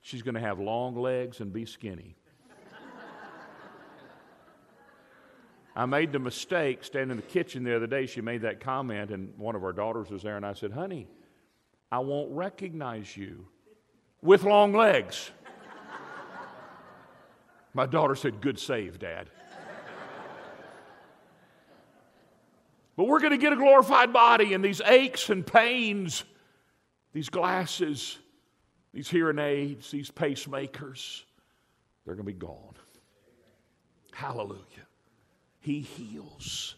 she's 0.00 0.22
going 0.22 0.34
to 0.34 0.40
have 0.40 0.58
long 0.58 0.96
legs 0.96 1.40
and 1.40 1.52
be 1.52 1.64
skinny. 1.64 2.16
I 5.74 5.86
made 5.86 6.12
the 6.12 6.18
mistake 6.18 6.84
standing 6.84 7.12
in 7.12 7.16
the 7.16 7.22
kitchen 7.22 7.62
the 7.62 7.76
other 7.76 7.86
day. 7.86 8.06
She 8.06 8.20
made 8.20 8.42
that 8.42 8.60
comment, 8.60 9.10
and 9.10 9.32
one 9.36 9.54
of 9.54 9.62
our 9.62 9.72
daughters 9.72 10.10
was 10.10 10.22
there, 10.22 10.36
and 10.36 10.44
I 10.44 10.52
said, 10.52 10.72
Honey, 10.72 11.06
I 11.92 12.00
won't 12.00 12.30
recognize 12.32 13.16
you 13.16 13.46
with 14.20 14.42
long 14.42 14.72
legs. 14.72 15.30
My 17.74 17.86
daughter 17.86 18.14
said, 18.14 18.40
Good 18.40 18.58
save, 18.58 18.98
Dad. 18.98 19.30
But 22.96 23.04
we're 23.04 23.20
going 23.20 23.30
to 23.30 23.38
get 23.38 23.54
a 23.54 23.56
glorified 23.56 24.12
body, 24.12 24.52
and 24.52 24.62
these 24.62 24.82
aches 24.82 25.30
and 25.30 25.46
pains, 25.46 26.22
these 27.14 27.30
glasses, 27.30 28.18
these 28.92 29.08
hearing 29.08 29.38
aids, 29.38 29.90
these 29.90 30.10
pacemakers, 30.10 31.22
they're 32.04 32.14
going 32.14 32.26
to 32.26 32.32
be 32.32 32.38
gone. 32.38 32.74
Hallelujah. 34.12 34.89
He 35.60 35.80
heals. 35.80 36.74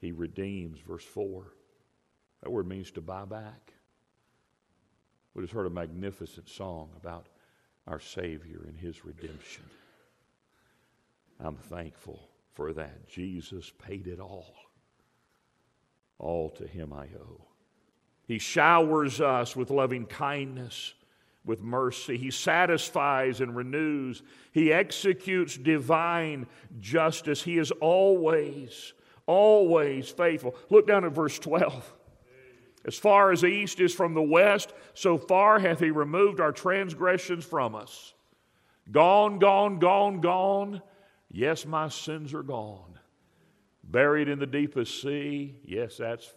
He 0.00 0.12
redeems, 0.12 0.78
verse 0.80 1.04
4. 1.04 1.44
That 2.42 2.50
word 2.50 2.68
means 2.68 2.90
to 2.92 3.00
buy 3.00 3.24
back. 3.24 3.72
We 5.34 5.42
just 5.42 5.52
heard 5.52 5.66
a 5.66 5.70
magnificent 5.70 6.48
song 6.48 6.90
about 6.96 7.26
our 7.86 7.98
Savior 7.98 8.64
and 8.68 8.78
His 8.78 9.04
redemption. 9.04 9.64
I'm 11.40 11.56
thankful 11.56 12.28
for 12.52 12.72
that. 12.74 13.08
Jesus 13.08 13.72
paid 13.84 14.06
it 14.06 14.20
all. 14.20 14.54
All 16.18 16.50
to 16.50 16.66
Him 16.66 16.92
I 16.92 17.06
owe. 17.18 17.46
He 18.26 18.38
showers 18.38 19.20
us 19.20 19.56
with 19.56 19.70
loving 19.70 20.06
kindness, 20.06 20.94
with 21.44 21.60
mercy. 21.60 22.16
He 22.16 22.30
satisfies 22.30 23.40
and 23.40 23.54
renews. 23.54 24.22
He 24.52 24.72
executes 24.72 25.56
divine 25.56 26.46
justice. 26.80 27.42
He 27.42 27.58
is 27.58 27.70
always, 27.70 28.94
always 29.26 30.08
faithful. 30.08 30.54
Look 30.70 30.86
down 30.86 31.04
at 31.04 31.12
verse 31.12 31.38
12. 31.38 31.94
As 32.86 32.98
far 32.98 33.32
as 33.32 33.40
the 33.40 33.46
east 33.46 33.80
is 33.80 33.94
from 33.94 34.14
the 34.14 34.22
west, 34.22 34.72
so 34.92 35.16
far 35.16 35.58
hath 35.58 35.80
he 35.80 35.90
removed 35.90 36.40
our 36.40 36.52
transgressions 36.52 37.44
from 37.44 37.74
us. 37.74 38.12
Gone, 38.90 39.38
gone, 39.38 39.78
gone, 39.78 40.20
gone. 40.20 40.82
Yes, 41.30 41.64
my 41.64 41.88
sins 41.88 42.34
are 42.34 42.42
gone. 42.42 42.98
Buried 43.82 44.28
in 44.28 44.38
the 44.38 44.46
deepest 44.46 45.00
sea. 45.00 45.56
Yes, 45.64 45.96
that's 45.96 46.30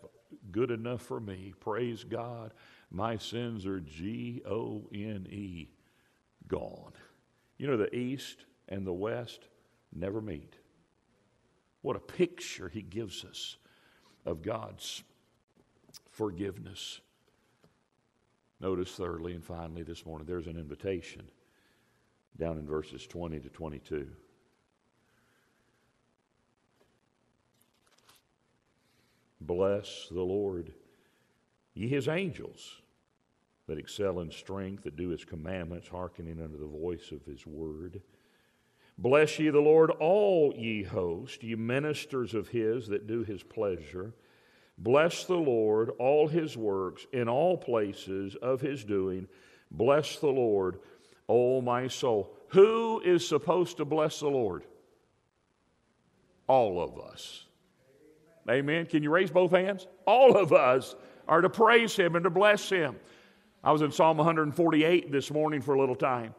good 0.52 0.72
enough 0.72 1.02
for 1.02 1.20
me. 1.20 1.54
Praise 1.60 2.04
God. 2.04 2.54
My 2.89 3.17
sins 3.17 3.65
are 3.65 3.80
G 3.80 4.41
O 4.45 4.88
N 4.93 5.28
E, 5.30 5.69
gone. 6.47 6.93
You 7.58 7.67
know, 7.67 7.78
the 7.78 7.93
east 7.93 8.45
and 8.69 8.86
the 8.86 8.93
west 8.93 9.41
never 9.93 10.21
meet. 10.21 10.56
What 11.82 11.95
a 11.95 12.00
picture 12.00 12.69
he 12.69 12.82
gives 12.82 13.23
us 13.26 13.58
of 14.26 14.41
God's 14.41 15.04
forgiveness. 16.12 17.00
Notice, 18.60 18.91
thirdly 18.91 19.34
and 19.34 19.43
finally, 19.43 19.84
this 19.84 20.06
morning, 20.06 20.26
there's 20.28 20.47
an 20.47 20.58
invitation 20.58 21.30
down 22.38 22.58
in 22.58 22.65
verses 22.65 23.06
20 23.06 23.39
to 23.39 23.50
22. 23.50 24.08
Bless 29.39 30.08
the 30.10 30.21
Lord, 30.21 30.73
ye 31.77 31.87
his 31.87 32.07
angels 32.07 32.81
that 33.67 33.77
excel 33.77 34.19
in 34.19 34.31
strength, 34.31 34.83
that 34.83 34.95
do 34.95 35.09
his 35.09 35.23
commandments, 35.23 35.87
hearkening 35.87 36.41
unto 36.41 36.57
the 36.57 36.65
voice 36.65 37.11
of 37.11 37.23
his 37.25 37.45
word. 37.45 38.01
Bless 38.97 39.37
ye 39.37 39.49
the 39.49 39.59
Lord, 39.59 39.91
all 39.91 40.53
ye 40.57 40.83
hosts, 40.83 41.43
ye 41.43 41.53
ministers 41.55 42.33
of 42.33 42.47
his 42.47 42.87
that 42.87 43.05
do 43.05 43.23
his 43.23 43.43
pleasure. 43.43 44.13
Bless 44.79 45.25
the 45.25 45.35
Lord, 45.35 45.91
all 45.99 46.27
his 46.27 46.57
works, 46.57 47.05
in 47.13 47.27
all 47.27 47.57
places 47.57 48.35
of 48.41 48.61
his 48.61 48.83
doing. 48.83 49.27
Bless 49.69 50.17
the 50.17 50.27
Lord, 50.27 50.79
O 51.29 51.61
my 51.61 51.87
soul. 51.87 52.33
Who 52.49 53.01
is 53.01 53.27
supposed 53.27 53.77
to 53.77 53.85
bless 53.85 54.19
the 54.19 54.29
Lord? 54.29 54.63
All 56.47 56.81
of 56.81 56.97
us. 56.99 57.45
Amen. 58.49 58.85
Can 58.85 59.03
you 59.03 59.11
raise 59.11 59.29
both 59.29 59.51
hands? 59.51 59.85
All 60.05 60.37
of 60.37 60.53
us 60.53 60.95
are 61.27 61.41
to 61.41 61.49
praise 61.49 61.95
him 61.95 62.15
and 62.15 62.23
to 62.23 62.29
bless 62.29 62.69
him. 62.69 62.95
I 63.63 63.71
was 63.71 63.81
in 63.81 63.91
Psalm 63.91 64.17
148 64.17 65.11
this 65.11 65.31
morning 65.31 65.61
for 65.61 65.73
a 65.73 65.79
little 65.79 65.95
time. 65.95 66.33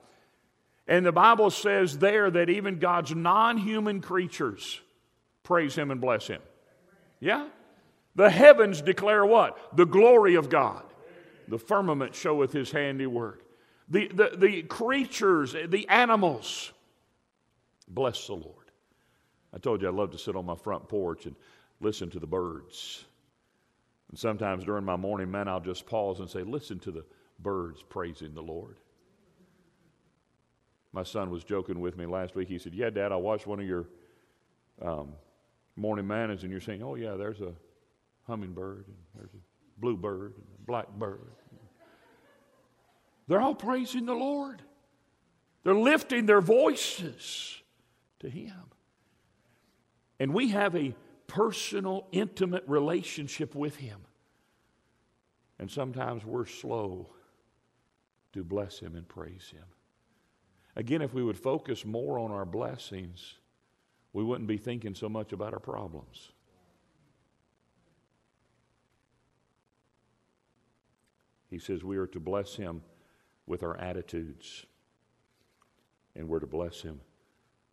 And 0.87 1.05
the 1.05 1.13
Bible 1.13 1.51
says 1.51 1.99
there 1.99 2.31
that 2.31 2.49
even 2.49 2.79
God's 2.79 3.15
non 3.15 3.59
human 3.59 4.01
creatures 4.01 4.81
praise 5.43 5.75
him 5.75 5.91
and 5.91 6.01
bless 6.01 6.27
him. 6.27 6.41
Yeah? 7.21 7.49
The 8.15 8.31
heavens 8.31 8.81
declare 8.83 9.25
what? 9.25 9.77
The 9.77 9.85
glory 9.85 10.37
of 10.37 10.49
God. 10.49 10.83
The 11.49 11.59
firmament 11.59 12.15
showeth 12.15 12.53
his 12.53 12.71
handiwork. 12.71 13.43
The, 13.89 14.09
the, 14.09 14.37
the 14.37 14.63
creatures, 14.63 15.55
the 15.67 15.89
animals, 15.89 16.73
bless 17.87 18.27
the 18.27 18.35
Lord. 18.35 18.55
I 19.55 19.59
told 19.59 19.83
you 19.83 19.89
I 19.89 19.93
love 19.93 20.11
to 20.11 20.19
sit 20.19 20.37
on 20.37 20.45
my 20.45 20.57
front 20.57 20.89
porch 20.89 21.27
and 21.27 21.35
listen 21.81 22.11
to 22.11 22.19
the 22.19 22.27
birds. 22.27 23.05
And 24.11 24.19
sometimes 24.19 24.65
during 24.65 24.85
my 24.85 24.97
morning 24.97 25.31
manna, 25.31 25.53
I'll 25.53 25.61
just 25.61 25.87
pause 25.87 26.21
and 26.21 26.29
say, 26.29 26.43
Listen 26.43 26.79
to 26.81 26.91
the 26.91 27.05
birds 27.39 27.83
praising 27.89 28.35
the 28.35 28.43
Lord. 28.43 28.77
My 30.93 31.03
son 31.03 31.31
was 31.31 31.45
joking 31.45 31.81
with 31.81 31.97
me 31.97 32.07
last 32.07 32.35
week. 32.35 32.49
He 32.49 32.59
said, 32.59 32.75
Yeah, 32.75 32.91
Dad, 32.91 33.13
I 33.13 33.17
watched 33.17 33.47
one 33.47 33.61
of 33.61 33.67
your 33.67 33.87
um, 34.81 35.13
morning 35.77 36.07
mannas, 36.07 36.43
and 36.43 36.51
you're 36.51 36.61
saying, 36.61 36.83
Oh, 36.83 36.95
yeah, 36.95 37.15
there's 37.17 37.41
a 37.41 37.53
hummingbird, 38.27 38.87
and 38.87 38.97
there's 39.15 39.35
a 39.35 39.81
bluebird, 39.81 40.35
and 40.37 40.47
a 40.59 40.67
blackbird. 40.67 41.33
They're 43.27 43.41
all 43.41 43.55
praising 43.55 44.07
the 44.07 44.15
Lord. 44.15 44.63
They're 45.63 45.75
lifting 45.75 46.25
their 46.25 46.41
voices 46.41 47.61
to 48.21 48.31
Him. 48.31 48.55
And 50.19 50.33
we 50.33 50.49
have 50.49 50.75
a 50.75 50.95
personal, 51.29 52.09
intimate 52.11 52.65
relationship 52.67 53.55
with 53.55 53.77
Him. 53.77 54.01
And 55.61 55.71
sometimes 55.71 56.25
we're 56.25 56.47
slow 56.47 57.11
to 58.33 58.43
bless 58.43 58.81
Him 58.81 58.97
and 58.97 59.07
praise 59.07 59.49
Him. 59.53 59.65
Again, 60.75 61.03
if 61.03 61.15
we 61.15 61.23
would 61.23 61.39
focus 61.39 61.85
more 61.85 62.19
on 62.19 62.33
our 62.33 62.45
blessings, 62.45 63.35
we 64.13 64.25
wouldn't 64.25 64.49
be 64.49 64.57
thinking 64.57 64.95
so 64.95 65.09
much 65.09 65.33
about 65.33 65.53
our 65.53 65.61
problems. 65.61 66.33
He 71.51 71.59
says 71.59 71.83
we 71.83 71.97
are 71.97 72.07
to 72.09 72.21
bless 72.21 72.55
him 72.55 72.83
with 73.47 73.63
our 73.63 73.77
attitudes, 73.79 74.67
and 76.15 76.29
we're 76.29 76.41
to 76.41 76.47
bless 76.47 76.83
him 76.83 77.01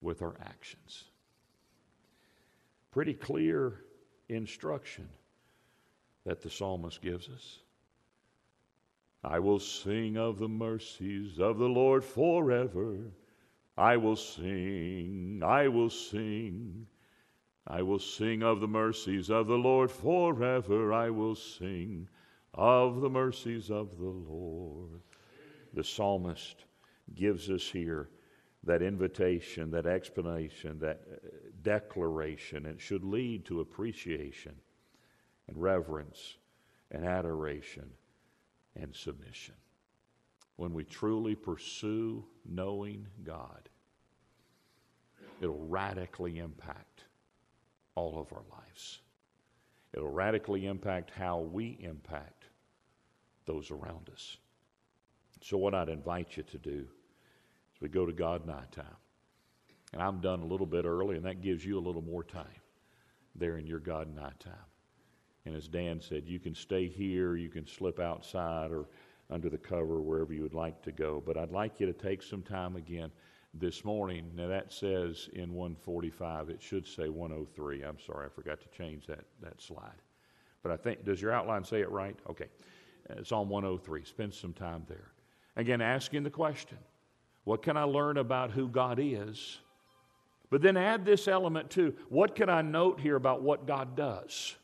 with 0.02 0.22
our 0.22 0.36
actions. 0.42 1.06
Pretty 2.96 3.14
clear 3.14 3.82
instruction 4.30 5.10
that 6.26 6.42
the 6.42 6.50
psalmist 6.50 7.02
gives 7.02 7.28
us. 7.28 7.60
I 9.22 9.40
will 9.40 9.60
sing 9.60 10.16
of 10.16 10.40
the 10.40 10.48
mercies 10.48 11.38
of 11.38 11.58
the 11.58 11.68
Lord 11.68 12.06
forever. 12.06 13.00
I 13.78 13.98
will 13.98 14.16
sing, 14.16 15.42
I 15.46 15.68
will 15.68 15.90
sing. 15.90 16.88
I 17.68 17.82
will 17.82 18.00
sing 18.00 18.44
of 18.44 18.62
the 18.62 18.68
mercies 18.70 19.30
of 19.30 19.48
the 19.48 19.58
Lord 19.58 19.92
forever. 19.92 20.94
I 20.94 21.10
will 21.10 21.36
sing 21.36 22.08
of 22.54 23.02
the 23.02 23.10
mercies 23.10 23.70
of 23.70 23.98
the 23.98 24.06
Lord. 24.06 25.02
The 25.74 25.84
psalmist 25.84 26.64
gives 27.14 27.50
us 27.50 27.68
here 27.68 28.08
that 28.66 28.82
invitation, 28.82 29.72
that 29.72 29.86
explanation, 29.86 30.80
that 30.80 31.02
uh, 31.12 31.28
declaration. 31.62 32.66
It 32.66 32.82
should 32.82 33.04
lead 33.04 33.46
to 33.46 33.62
appreciation 33.62 34.56
and 35.48 35.58
reverence 35.58 36.36
and 36.92 37.06
adoration 37.06 37.90
and 38.76 38.94
submission. 38.96 39.56
When 40.58 40.74
we 40.74 40.84
truly 40.84 41.36
pursue 41.36 42.26
knowing 42.46 43.06
God, 43.24 43.70
it'll 45.42 45.68
radically 45.68 46.40
impact 46.40 47.04
all 47.94 48.20
of 48.20 48.32
our 48.34 48.44
lives. 48.52 49.00
It'll 49.94 50.12
radically 50.12 50.66
impact 50.66 51.12
how 51.12 51.40
we 51.40 51.78
impact 51.82 52.46
those 53.46 53.70
around 53.72 54.10
us. 54.12 54.38
So, 55.42 55.58
what 55.58 55.76
I'd 55.76 55.90
invite 55.90 56.38
you 56.38 56.44
to 56.44 56.58
do 56.58 56.88
is 57.76 57.82
we 57.82 57.90
go 57.90 58.06
to 58.06 58.14
God 58.14 58.46
night 58.46 58.72
time. 58.72 58.86
And 59.94 60.02
I'm 60.02 60.20
done 60.20 60.42
a 60.42 60.46
little 60.46 60.66
bit 60.66 60.86
early, 60.86 61.16
and 61.16 61.26
that 61.26 61.42
gives 61.42 61.66
you 61.66 61.78
a 61.78 61.86
little 61.86 62.02
more 62.02 62.24
time 62.24 62.46
there 63.36 63.58
in 63.58 63.68
your 63.68 63.80
God 63.80 64.14
night 64.16 64.40
time. 64.40 64.54
And 65.46 65.56
as 65.56 65.68
Dan 65.68 66.02
said, 66.02 66.24
you 66.26 66.40
can 66.40 66.56
stay 66.56 66.88
here, 66.88 67.36
you 67.36 67.50
can 67.50 67.68
slip 67.68 68.00
outside 68.00 68.72
or 68.72 68.88
under 69.30 69.50
the 69.50 69.58
cover, 69.58 70.02
wherever 70.02 70.34
you 70.34 70.42
would 70.42 70.54
like 70.54 70.82
to 70.84 70.92
go. 70.92 71.22
But 71.26 71.38
I'd 71.38 71.52
like 71.52 71.80
you 71.80 71.86
to 71.86 71.94
take 71.94 72.24
some 72.24 72.42
time 72.42 72.76
again 72.76 73.12
this 73.54 73.86
morning. 73.86 74.32
Now, 74.36 74.48
that 74.48 74.74
says 74.74 75.30
in 75.34 75.54
145, 75.54 76.50
it 76.50 76.62
should 76.62 76.88
say 76.88 77.10
103. 77.10 77.84
I'm 77.84 77.98
sorry, 78.06 78.26
I 78.26 78.30
forgot 78.30 78.60
to 78.62 78.68
change 78.78 79.08
that, 79.08 79.26
that 79.42 79.62
slide. 79.62 80.02
But 80.64 80.72
I 80.72 80.78
think, 80.78 81.06
does 81.06 81.22
your 81.22 81.32
outline 81.32 81.64
say 81.64 81.82
it 81.82 81.90
right? 81.90 82.18
Okay. 82.30 82.48
Uh, 83.10 83.24
Psalm 83.24 83.50
103. 83.50 84.04
Spend 84.04 84.34
some 84.34 84.54
time 84.54 84.84
there. 84.88 85.12
Again, 85.56 85.80
asking 85.80 86.24
the 86.24 86.30
question 86.30 86.78
what 87.46 87.64
can 87.64 87.78
I 87.78 87.84
learn 87.84 88.18
about 88.18 88.52
who 88.52 88.68
God 88.68 89.00
is? 89.02 89.60
But 90.50 90.62
then 90.62 90.78
add 90.78 91.06
this 91.06 91.28
element 91.28 91.70
too. 91.70 91.96
What 92.10 92.36
can 92.36 92.50
I 92.50 92.62
note 92.62 93.00
here 93.00 93.16
about 93.16 93.42
what 93.42 93.66
God 93.66 93.96
does? 93.96 94.56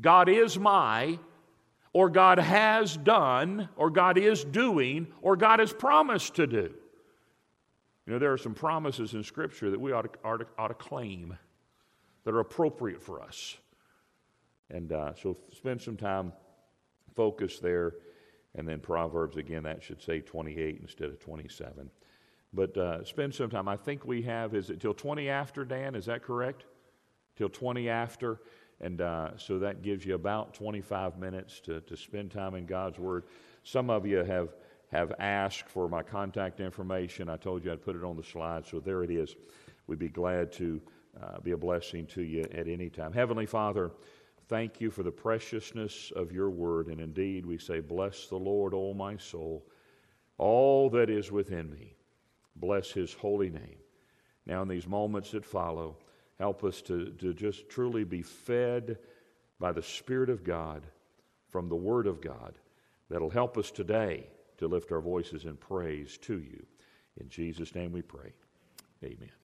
God 0.00 0.28
is 0.28 0.58
my, 0.58 1.18
or 1.92 2.10
God 2.10 2.38
has 2.38 2.96
done, 2.96 3.68
or 3.76 3.90
God 3.90 4.18
is 4.18 4.44
doing, 4.44 5.06
or 5.22 5.36
God 5.36 5.60
has 5.60 5.72
promised 5.72 6.34
to 6.36 6.46
do. 6.46 6.74
You 8.06 8.12
know, 8.12 8.18
there 8.18 8.32
are 8.32 8.38
some 8.38 8.54
promises 8.54 9.14
in 9.14 9.22
Scripture 9.22 9.70
that 9.70 9.80
we 9.80 9.92
ought 9.92 10.12
to, 10.12 10.28
ought 10.28 10.38
to, 10.38 10.46
ought 10.58 10.68
to 10.68 10.74
claim 10.74 11.38
that 12.24 12.34
are 12.34 12.40
appropriate 12.40 13.02
for 13.02 13.22
us. 13.22 13.56
And 14.70 14.92
uh, 14.92 15.14
so 15.14 15.36
spend 15.56 15.80
some 15.80 15.96
time, 15.96 16.32
focus 17.14 17.60
there, 17.60 17.94
and 18.54 18.68
then 18.68 18.80
Proverbs, 18.80 19.36
again, 19.36 19.64
that 19.64 19.82
should 19.82 20.02
say 20.02 20.20
28 20.20 20.78
instead 20.80 21.08
of 21.08 21.18
27. 21.18 21.90
But 22.52 22.76
uh, 22.76 23.04
spend 23.04 23.34
some 23.34 23.50
time. 23.50 23.66
I 23.68 23.76
think 23.76 24.04
we 24.04 24.22
have, 24.22 24.54
is 24.54 24.70
it 24.70 24.80
till 24.80 24.94
20 24.94 25.28
after, 25.28 25.64
Dan? 25.64 25.96
Is 25.96 26.06
that 26.06 26.22
correct? 26.22 26.64
Till 27.36 27.48
20 27.48 27.88
after. 27.88 28.40
And 28.80 29.00
uh, 29.00 29.36
so 29.36 29.58
that 29.58 29.82
gives 29.82 30.04
you 30.04 30.14
about 30.14 30.54
25 30.54 31.18
minutes 31.18 31.60
to, 31.60 31.80
to 31.80 31.96
spend 31.96 32.30
time 32.30 32.54
in 32.54 32.66
God's 32.66 32.98
Word. 32.98 33.24
Some 33.64 33.90
of 33.90 34.06
you 34.06 34.18
have, 34.18 34.50
have 34.92 35.12
asked 35.18 35.68
for 35.68 35.88
my 35.88 36.02
contact 36.02 36.60
information. 36.60 37.28
I 37.28 37.36
told 37.36 37.64
you 37.64 37.72
I'd 37.72 37.82
put 37.82 37.96
it 37.96 38.04
on 38.04 38.16
the 38.16 38.22
slide, 38.22 38.66
so 38.66 38.78
there 38.78 39.02
it 39.02 39.10
is. 39.10 39.34
We'd 39.88 39.98
be 39.98 40.08
glad 40.08 40.52
to 40.52 40.80
uh, 41.20 41.40
be 41.40 41.52
a 41.52 41.56
blessing 41.56 42.06
to 42.06 42.22
you 42.22 42.42
at 42.52 42.68
any 42.68 42.88
time. 42.88 43.12
Heavenly 43.12 43.46
Father, 43.46 43.90
thank 44.48 44.80
you 44.80 44.90
for 44.90 45.02
the 45.02 45.10
preciousness 45.10 46.12
of 46.14 46.32
your 46.32 46.50
Word. 46.50 46.88
And 46.88 47.00
indeed, 47.00 47.46
we 47.46 47.58
say, 47.58 47.80
Bless 47.80 48.26
the 48.26 48.36
Lord, 48.36 48.74
O 48.74 48.94
my 48.94 49.16
soul, 49.16 49.66
all 50.38 50.90
that 50.90 51.10
is 51.10 51.30
within 51.30 51.70
me. 51.70 51.94
Bless 52.56 52.90
his 52.90 53.12
holy 53.12 53.50
name. 53.50 53.78
Now, 54.46 54.62
in 54.62 54.68
these 54.68 54.86
moments 54.86 55.30
that 55.32 55.44
follow, 55.44 55.96
help 56.38 56.64
us 56.64 56.82
to, 56.82 57.10
to 57.12 57.32
just 57.32 57.68
truly 57.68 58.04
be 58.04 58.22
fed 58.22 58.98
by 59.58 59.72
the 59.72 59.82
Spirit 59.82 60.30
of 60.30 60.44
God 60.44 60.86
from 61.48 61.68
the 61.68 61.76
Word 61.76 62.06
of 62.06 62.20
God 62.20 62.54
that'll 63.08 63.30
help 63.30 63.56
us 63.56 63.70
today 63.70 64.26
to 64.58 64.68
lift 64.68 64.92
our 64.92 65.00
voices 65.00 65.44
in 65.44 65.56
praise 65.56 66.18
to 66.18 66.38
you. 66.38 66.64
In 67.20 67.28
Jesus' 67.28 67.74
name 67.74 67.92
we 67.92 68.02
pray. 68.02 68.32
Amen. 69.02 69.30